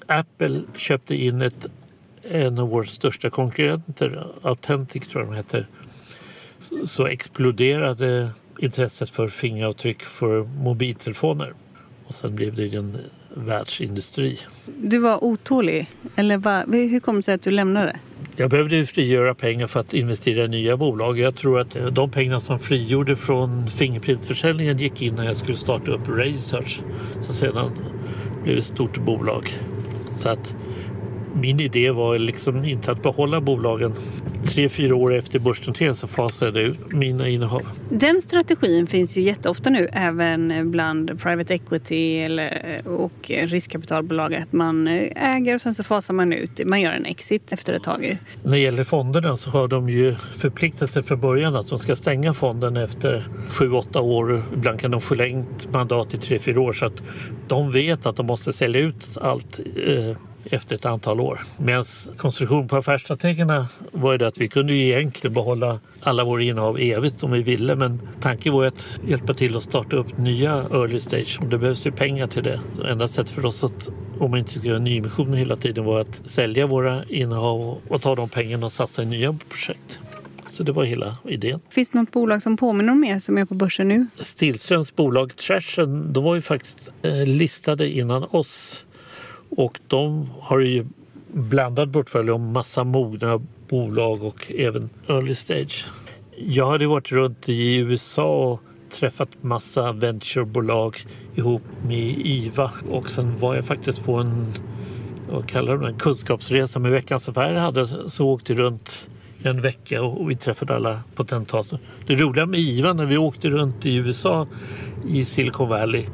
[0.07, 1.67] Apple köpte in ett,
[2.23, 5.67] en av våra största konkurrenter, Authentic tror jag de heter,
[6.87, 11.55] så exploderade intresset för fingeravtryck för mobiltelefoner.
[12.09, 12.97] Och sen blev det en
[13.35, 14.39] världsindustri.
[14.67, 17.97] Du var otålig, eller va, hur kom det sig att du lämnade?
[18.37, 21.19] Jag behövde frigöra pengar för att investera i nya bolag.
[21.19, 25.91] Jag tror att de pengar som frigjorde från Fingerprintförsäljningen gick in när jag skulle starta
[25.91, 26.81] upp Research.
[27.23, 27.71] Så sedan
[28.43, 29.53] blev ett stort bolag.
[30.17, 30.57] Så att
[31.41, 33.95] min idé var liksom inte att behålla bolagen.
[34.45, 37.63] Tre, fyra år efter börsnoteringen så fasade jag ut mina innehav.
[37.91, 44.35] Den strategin finns ju jätteofta nu även bland private equity eller, och riskkapitalbolag.
[44.35, 46.61] Att man äger och sen så fasar man ut.
[46.67, 48.19] Man gör en exit efter ett tag.
[48.43, 51.97] När det gäller fonderna så har de ju förpliktat sig från början att de ska
[51.97, 54.43] stänga fonden efter sju, åtta år.
[54.55, 57.03] Ibland kan de förlängt mandat i tre, fyra år så att
[57.49, 60.17] de vet att de måste sälja ut allt eh,
[60.51, 61.41] efter ett antal år.
[61.59, 61.85] Medan
[62.17, 66.79] konstruktionen på affärsstrategerna var ju det att vi kunde ju egentligen behålla alla våra innehav
[66.81, 70.53] evigt om vi ville men tanken var ju att hjälpa till att starta upp nya
[70.53, 72.61] early stage och det behövs ju pengar till det.
[72.77, 73.89] Så enda sättet för oss att,
[74.19, 78.15] om man inte ska göra nyemissioner hela tiden var att sälja våra innehav och ta
[78.15, 79.99] de pengarna och satsa i nya projekt.
[80.51, 81.61] Så det var hela idén.
[81.71, 84.07] Finns det något bolag som påminner om er som är på börsen nu?
[84.21, 88.85] Stillströms bolag Trashen, de var ju faktiskt eh, listade innan oss
[89.51, 90.87] och de har ju
[91.33, 95.87] blandad portfölj om massa mogna bolag och även early stage.
[96.37, 98.61] Jag hade varit runt i USA och
[98.91, 100.97] träffat massa venturebolag
[101.35, 104.47] ihop med IVA och sen var jag faktiskt på en
[105.31, 109.09] vad kallar de en kunskapsresa med Veckans Affärer hade så åkte runt
[109.43, 111.79] en vecka och vi träffade alla potentater.
[112.07, 114.47] Det roliga med IVA när vi åkte runt i USA
[115.09, 116.07] i Silicon Valley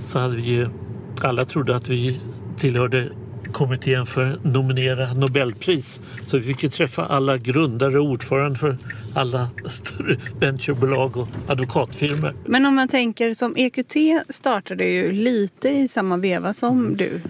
[0.00, 0.68] så hade vi ju,
[1.22, 2.20] alla trodde att vi
[2.60, 3.08] tillhörde
[3.52, 6.00] kommittén för nominera Nobelpris.
[6.26, 8.76] Så vi fick ju träffa alla grundare och ordförande för
[9.14, 12.34] alla större venturebolag och advokatfirmor.
[12.46, 13.96] Men om man tänker som EQT
[14.28, 17.20] startade ju lite i samma veva som du.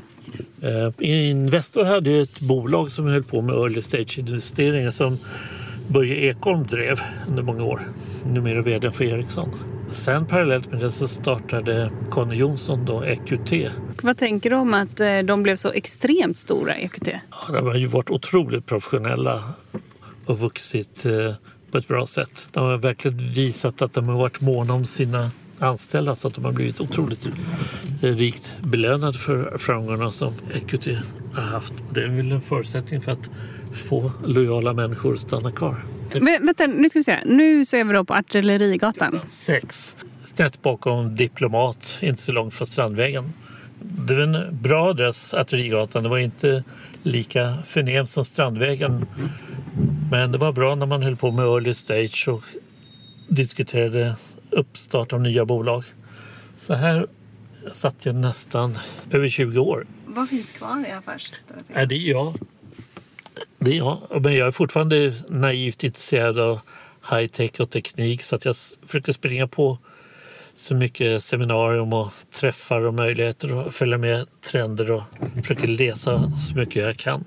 [0.63, 5.19] Eh, Investor hade ju ett bolag som höll på med early stage investeringar som
[5.89, 7.81] Börje Ekholm drev under många år.
[8.27, 9.51] Numera vd för Ericsson.
[9.91, 13.53] Sen parallellt med det så startade Conny Jonsson då EQT.
[14.03, 17.09] Vad tänker du om att eh, de blev så extremt stora, EQT?
[17.31, 19.43] Ja, de har ju varit otroligt professionella
[20.27, 21.35] och vuxit eh,
[21.71, 22.49] på ett bra sätt.
[22.53, 26.45] De har verkligen visat att de har varit måna om sina anställda så att de
[26.45, 27.27] har blivit otroligt
[28.03, 30.87] eh, rikt belönade för framgångarna som EQT
[31.35, 31.75] har haft.
[31.95, 33.31] Det är väl en förutsättning för att
[33.73, 35.77] få lojala människor att stanna kvar.
[36.15, 37.19] Vänta, nu ska vi se.
[37.25, 39.21] Nu så är vi då på Artillerigatan.
[39.27, 39.97] Sex.
[40.23, 43.33] Snett bakom Diplomat, inte så långt från Strandvägen.
[43.83, 46.03] Det var en bra adress, Artillerigatan.
[46.03, 46.65] Det var inte
[47.03, 49.07] lika förnämt som Strandvägen.
[50.11, 52.45] Men det var bra när man höll på med early stage och
[53.29, 54.15] diskuterade
[54.51, 55.85] uppstart av nya bolag.
[56.57, 57.07] Så här
[57.73, 58.79] satt jag nästan
[59.11, 59.87] över 20 år.
[60.07, 60.93] Vad finns kvar i?
[61.75, 62.39] Ja, det är jag.
[63.61, 63.99] Det jag.
[64.23, 66.61] Men jag är fortfarande naivt intresserad av
[67.11, 68.57] high tech och teknik så att jag
[68.87, 69.79] försöker springa på
[70.55, 75.03] så mycket seminarium och träffar och möjligheter och följa med trender och
[75.35, 77.25] försöker läsa så mycket jag kan.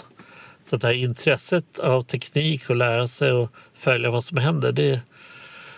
[0.65, 5.01] Så det här intresset av teknik och lära sig och följa vad som händer, det,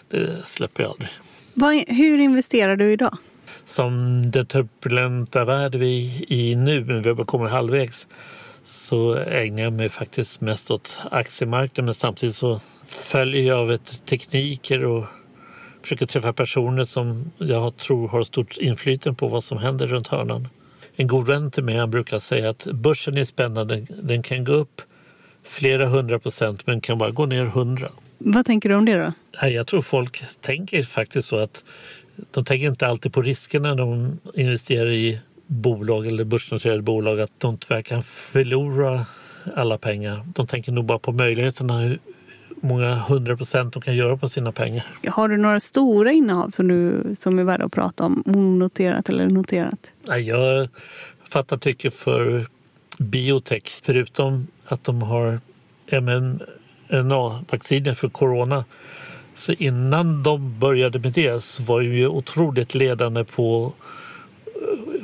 [0.10, 1.10] det släpper jag aldrig.
[1.54, 3.18] Vad, hur investerar du idag?
[3.66, 8.08] som den turbulenta värld vi är i nu, men vi har kommit halvvägs,
[8.66, 11.86] så ägnar jag mig faktiskt mest åt aktiemarknaden.
[11.86, 15.06] Men samtidigt så följer jag av ett tekniker och
[15.82, 20.48] försöker träffa personer som jag tror har stort inflytande på vad som händer runt hörnan.
[20.96, 23.88] En god vän till mig han brukar säga att börsen är spännande.
[23.90, 24.82] Den kan gå upp
[25.44, 27.90] flera hundra procent men kan bara gå ner hundra.
[28.18, 29.48] Vad tänker du om det då?
[29.48, 31.64] Jag tror folk tänker faktiskt så att
[32.32, 37.32] de tänker inte alltid på riskerna när de investerar i bolag eller börsnoterade bolag att
[37.38, 39.06] de tyvärr kan förlora
[39.56, 40.26] alla pengar.
[40.36, 42.00] De tänker nog bara på möjligheterna, hur
[42.62, 44.86] många hundra procent de kan göra på sina pengar.
[45.08, 48.24] Har du några stora innehav som, du, som är värda att prata om?
[48.26, 49.92] Onoterat eller noterat?
[50.08, 50.68] Nej, Jag
[51.30, 52.48] fattar tycke för
[52.98, 53.82] biotech.
[53.84, 55.40] Förutom att de har
[55.92, 58.66] mRNA-vacciner för corona
[59.36, 63.74] så innan de började med det så var de ju otroligt ledande på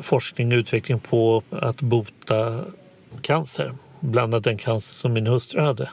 [0.01, 2.63] forskning och utveckling på att bota
[3.21, 3.73] cancer.
[3.99, 5.89] Bland annat den cancer som min hustru hade.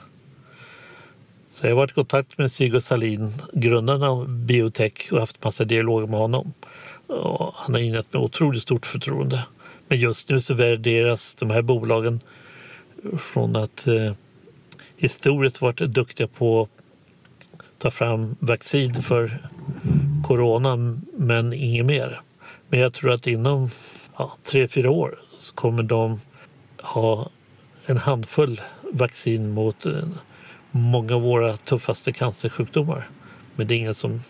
[1.50, 5.64] Så jag har varit i kontakt med Sigurd Salin, grundaren av biotech och haft massa
[5.64, 6.52] dialoger med honom.
[7.06, 9.44] Och han har ingett med otroligt stort förtroende.
[9.88, 12.20] Men just nu så värderas de här bolagen
[13.18, 14.12] från att eh,
[14.96, 16.82] historiskt varit duktiga på att
[17.78, 19.48] ta fram vaccin för
[20.24, 22.20] corona men inget mer.
[22.68, 23.70] Men jag tror att inom
[24.18, 26.20] ja, tre, fyra år så kommer de
[26.82, 27.30] ha
[27.86, 28.60] en handfull
[28.92, 29.92] vaccin mot eh,
[30.70, 33.08] många av våra tuffaste cancersjukdomar.
[33.56, 34.20] Men det är ingen som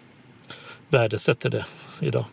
[0.89, 1.65] värdesätter det
[2.01, 2.25] idag.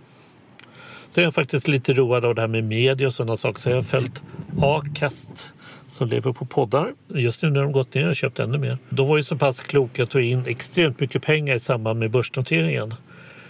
[1.09, 3.61] Sen är jag faktiskt lite road av det här med media och sådana saker.
[3.61, 4.23] Så jag har följt
[4.61, 5.53] Acast
[5.87, 6.93] som lever på poddar.
[7.07, 8.77] Just nu när de gått ner har jag köpt ännu mer.
[8.89, 12.11] De var ju så pass kloka att tog in extremt mycket pengar i samband med
[12.11, 12.93] börsnoteringen.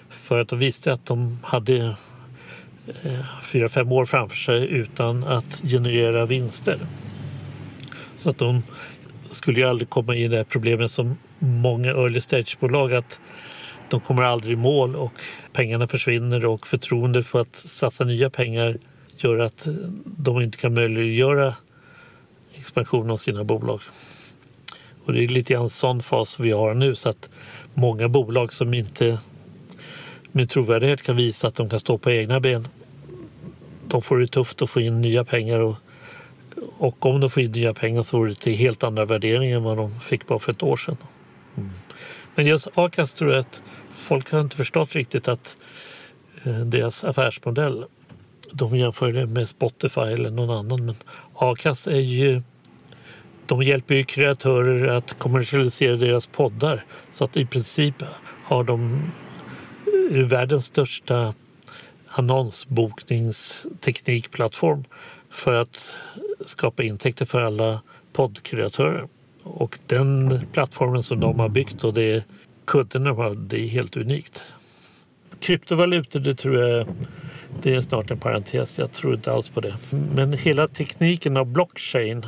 [0.10, 1.96] För att de visste att de hade
[2.88, 6.80] Eh, fyra, fem år framför sig utan att generera vinster.
[8.18, 8.64] Så att de
[9.32, 13.20] skulle ju aldrig komma i det här problemet som många early stage-bolag att
[13.90, 15.14] de kommer aldrig i mål och
[15.54, 18.78] pengarna försvinner och förtroendet för att satsa nya pengar
[19.18, 19.68] gör att
[20.06, 21.54] de inte kan möjliggöra
[22.54, 23.82] expansion av sina bolag.
[25.06, 27.30] Och det är lite grann sån fas vi har nu så att
[27.74, 29.20] många bolag som inte
[30.32, 32.68] med trovärdighet kan visa att de kan stå på egna ben
[33.88, 35.76] de får det tufft att få in nya pengar och,
[36.78, 39.64] och om de får in nya pengar så får det till helt andra värderingar än
[39.64, 40.98] vad de fick bara för ett år sedan.
[42.36, 43.62] Men just Acas tror jag att
[43.94, 45.58] folk har inte förstått riktigt att
[46.44, 47.86] eh, deras affärsmodell,
[48.52, 50.96] de jämför det med Spotify eller någon annan, men
[51.36, 52.42] Acas är ju
[53.46, 57.96] de hjälper ju kreatörer att kommersialisera deras poddar så att i princip
[58.44, 59.12] har de
[60.12, 61.34] eh, världens största
[62.18, 64.84] annonsbokningsteknikplattform
[65.30, 65.96] för att
[66.46, 67.82] skapa intäkter för alla
[68.14, 69.08] poddkreatörer.
[69.44, 72.24] Och den plattformen som de har byggt och det
[72.66, 74.44] kunderna har, det är helt unikt.
[75.40, 76.88] Kryptovalutor, det tror jag
[77.62, 78.80] det är snart en parentes.
[78.80, 79.76] Jag tror inte alls på det.
[80.16, 82.26] Men hela tekniken av blockchain,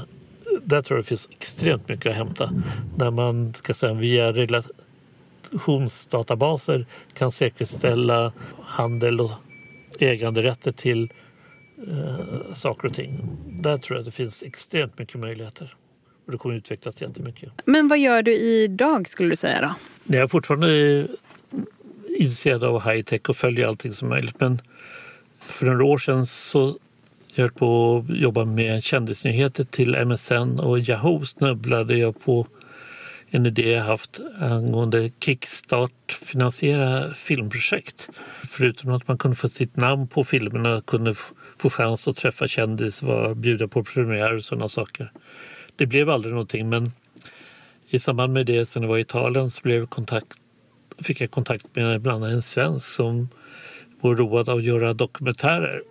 [0.63, 2.51] där tror jag det finns extremt mycket att hämta.
[2.97, 8.31] När man ska säga, via relationsdatabaser kan säkerställa
[8.61, 9.31] handel och
[9.99, 11.13] äganderätter till
[11.87, 13.37] eh, saker och ting.
[13.49, 15.75] Där tror jag det finns extremt mycket möjligheter.
[16.25, 17.51] Och det kommer utvecklas jättemycket.
[17.65, 19.73] Men vad gör du idag skulle du säga då?
[20.15, 21.07] Jag är fortfarande
[22.17, 24.39] intresserad av high tech och följer allting som möjligt.
[24.39, 24.61] Men
[25.39, 26.77] för några år sedan så
[27.33, 32.47] jag höll på att jobba med kändisnyheter till MSN och Yahoo snubblade jag på
[33.37, 38.09] en idé jag haft angående Kickstart finansiera filmprojekt.
[38.49, 41.15] Förutom att man kunde få sitt namn på filmerna kunde
[41.57, 45.11] få chans att träffa kändisar, bjuda på premiär och sådana saker.
[45.75, 46.91] Det blev aldrig någonting men
[47.89, 50.33] i samband med det, sen jag var i Italien, så blev kontakt,
[50.99, 53.29] fick jag kontakt med bland annat en svensk som
[54.01, 55.81] var road av att göra dokumentärer.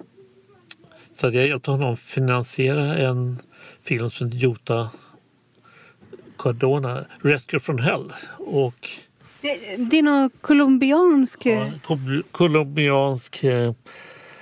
[1.14, 3.38] Så jag hjälpte honom finansiera en
[3.82, 4.90] film som Jota
[6.38, 8.12] Cardona, Rescue from Hell.
[8.38, 8.88] Och
[9.40, 11.46] det, det är någon colombiansk...
[11.46, 11.70] Ja,
[12.30, 13.72] colombiansk eh,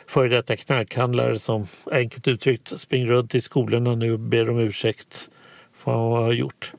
[0.07, 5.29] före detta knarkhandlare som enkelt uttryckt springer runt i skolorna nu och ber om ursäkt
[5.77, 6.73] för vad han har gjort.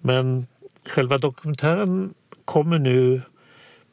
[0.00, 0.46] Men
[0.86, 2.14] själva dokumentären
[2.44, 3.22] kommer nu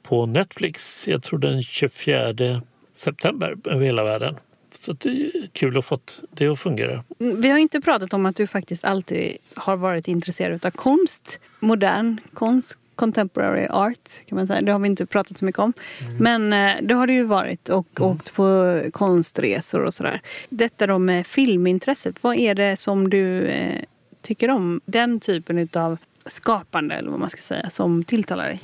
[0.04, 2.62] på Netflix, jag tror den 24
[2.94, 4.36] september över hela världen.
[4.78, 6.00] Så det är kul att få
[6.32, 7.04] det att fungera.
[7.18, 11.40] Vi har inte pratat om att du faktiskt alltid har varit intresserad av konst.
[11.60, 14.62] Modern konst, contemporary art kan man säga.
[14.62, 15.74] Det har vi inte pratat så mycket om.
[16.00, 16.18] Mm.
[16.18, 18.12] Men eh, det har du ju varit och mm.
[18.12, 20.22] åkt på konstresor och sådär.
[20.50, 22.24] Detta då med filmintresset.
[22.24, 23.82] Vad är det som du eh,
[24.22, 24.82] tycker om?
[24.86, 28.62] Den typen av skapande eller vad man ska säga som tilltalar dig?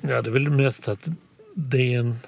[0.00, 1.08] Ja, det är väl mest att
[1.54, 2.18] det är en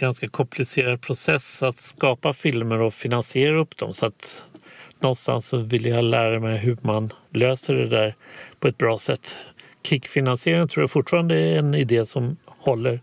[0.00, 3.94] ganska komplicerad process att skapa filmer och finansiera upp dem.
[3.94, 4.44] Så att
[5.00, 8.14] någonstans så vill jag lära mig hur man löser det där
[8.60, 9.36] på ett bra sätt.
[9.82, 13.00] Kickfinansiering tror jag fortfarande är en idé som håller.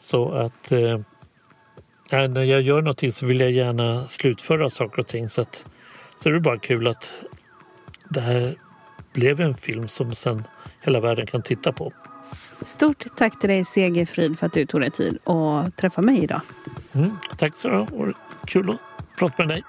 [0.00, 1.00] Så att eh,
[2.10, 5.30] när jag gör någonting så vill jag gärna slutföra saker och ting.
[5.30, 5.64] Så, att,
[6.16, 7.10] så är det bara kul att
[8.08, 8.54] det här
[9.12, 10.44] blev en film som sen
[10.82, 11.92] hela världen kan titta på.
[12.66, 16.40] Stort tack till dig Segerfrid för att du tog dig tid att träffa mig idag.
[16.92, 18.16] Mm, tack så mycket.
[18.46, 18.76] Kul att
[19.18, 19.62] prata med dig.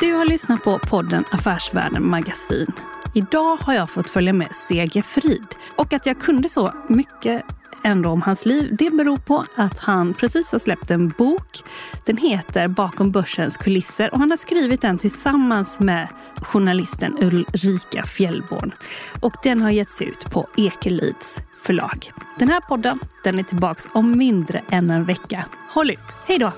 [0.00, 2.66] Du har lyssnat på podden Affärsvärlden Magasin.
[3.14, 5.46] Idag har jag fått följa med Segerfrid.
[5.76, 7.44] Och att jag kunde så mycket
[7.84, 8.76] ändå om hans liv.
[8.78, 11.62] Det beror på att han precis har släppt en bok.
[12.06, 16.08] Den heter Bakom börsens kulisser och han har skrivit den tillsammans med
[16.42, 18.72] journalisten Ulrika Fjellborn.
[19.20, 22.12] Och den har getts ut på Ekelids förlag.
[22.38, 25.46] Den här podden den är tillbaks om mindre än en vecka.
[25.74, 26.00] Håll ut!
[26.26, 26.52] Hej då!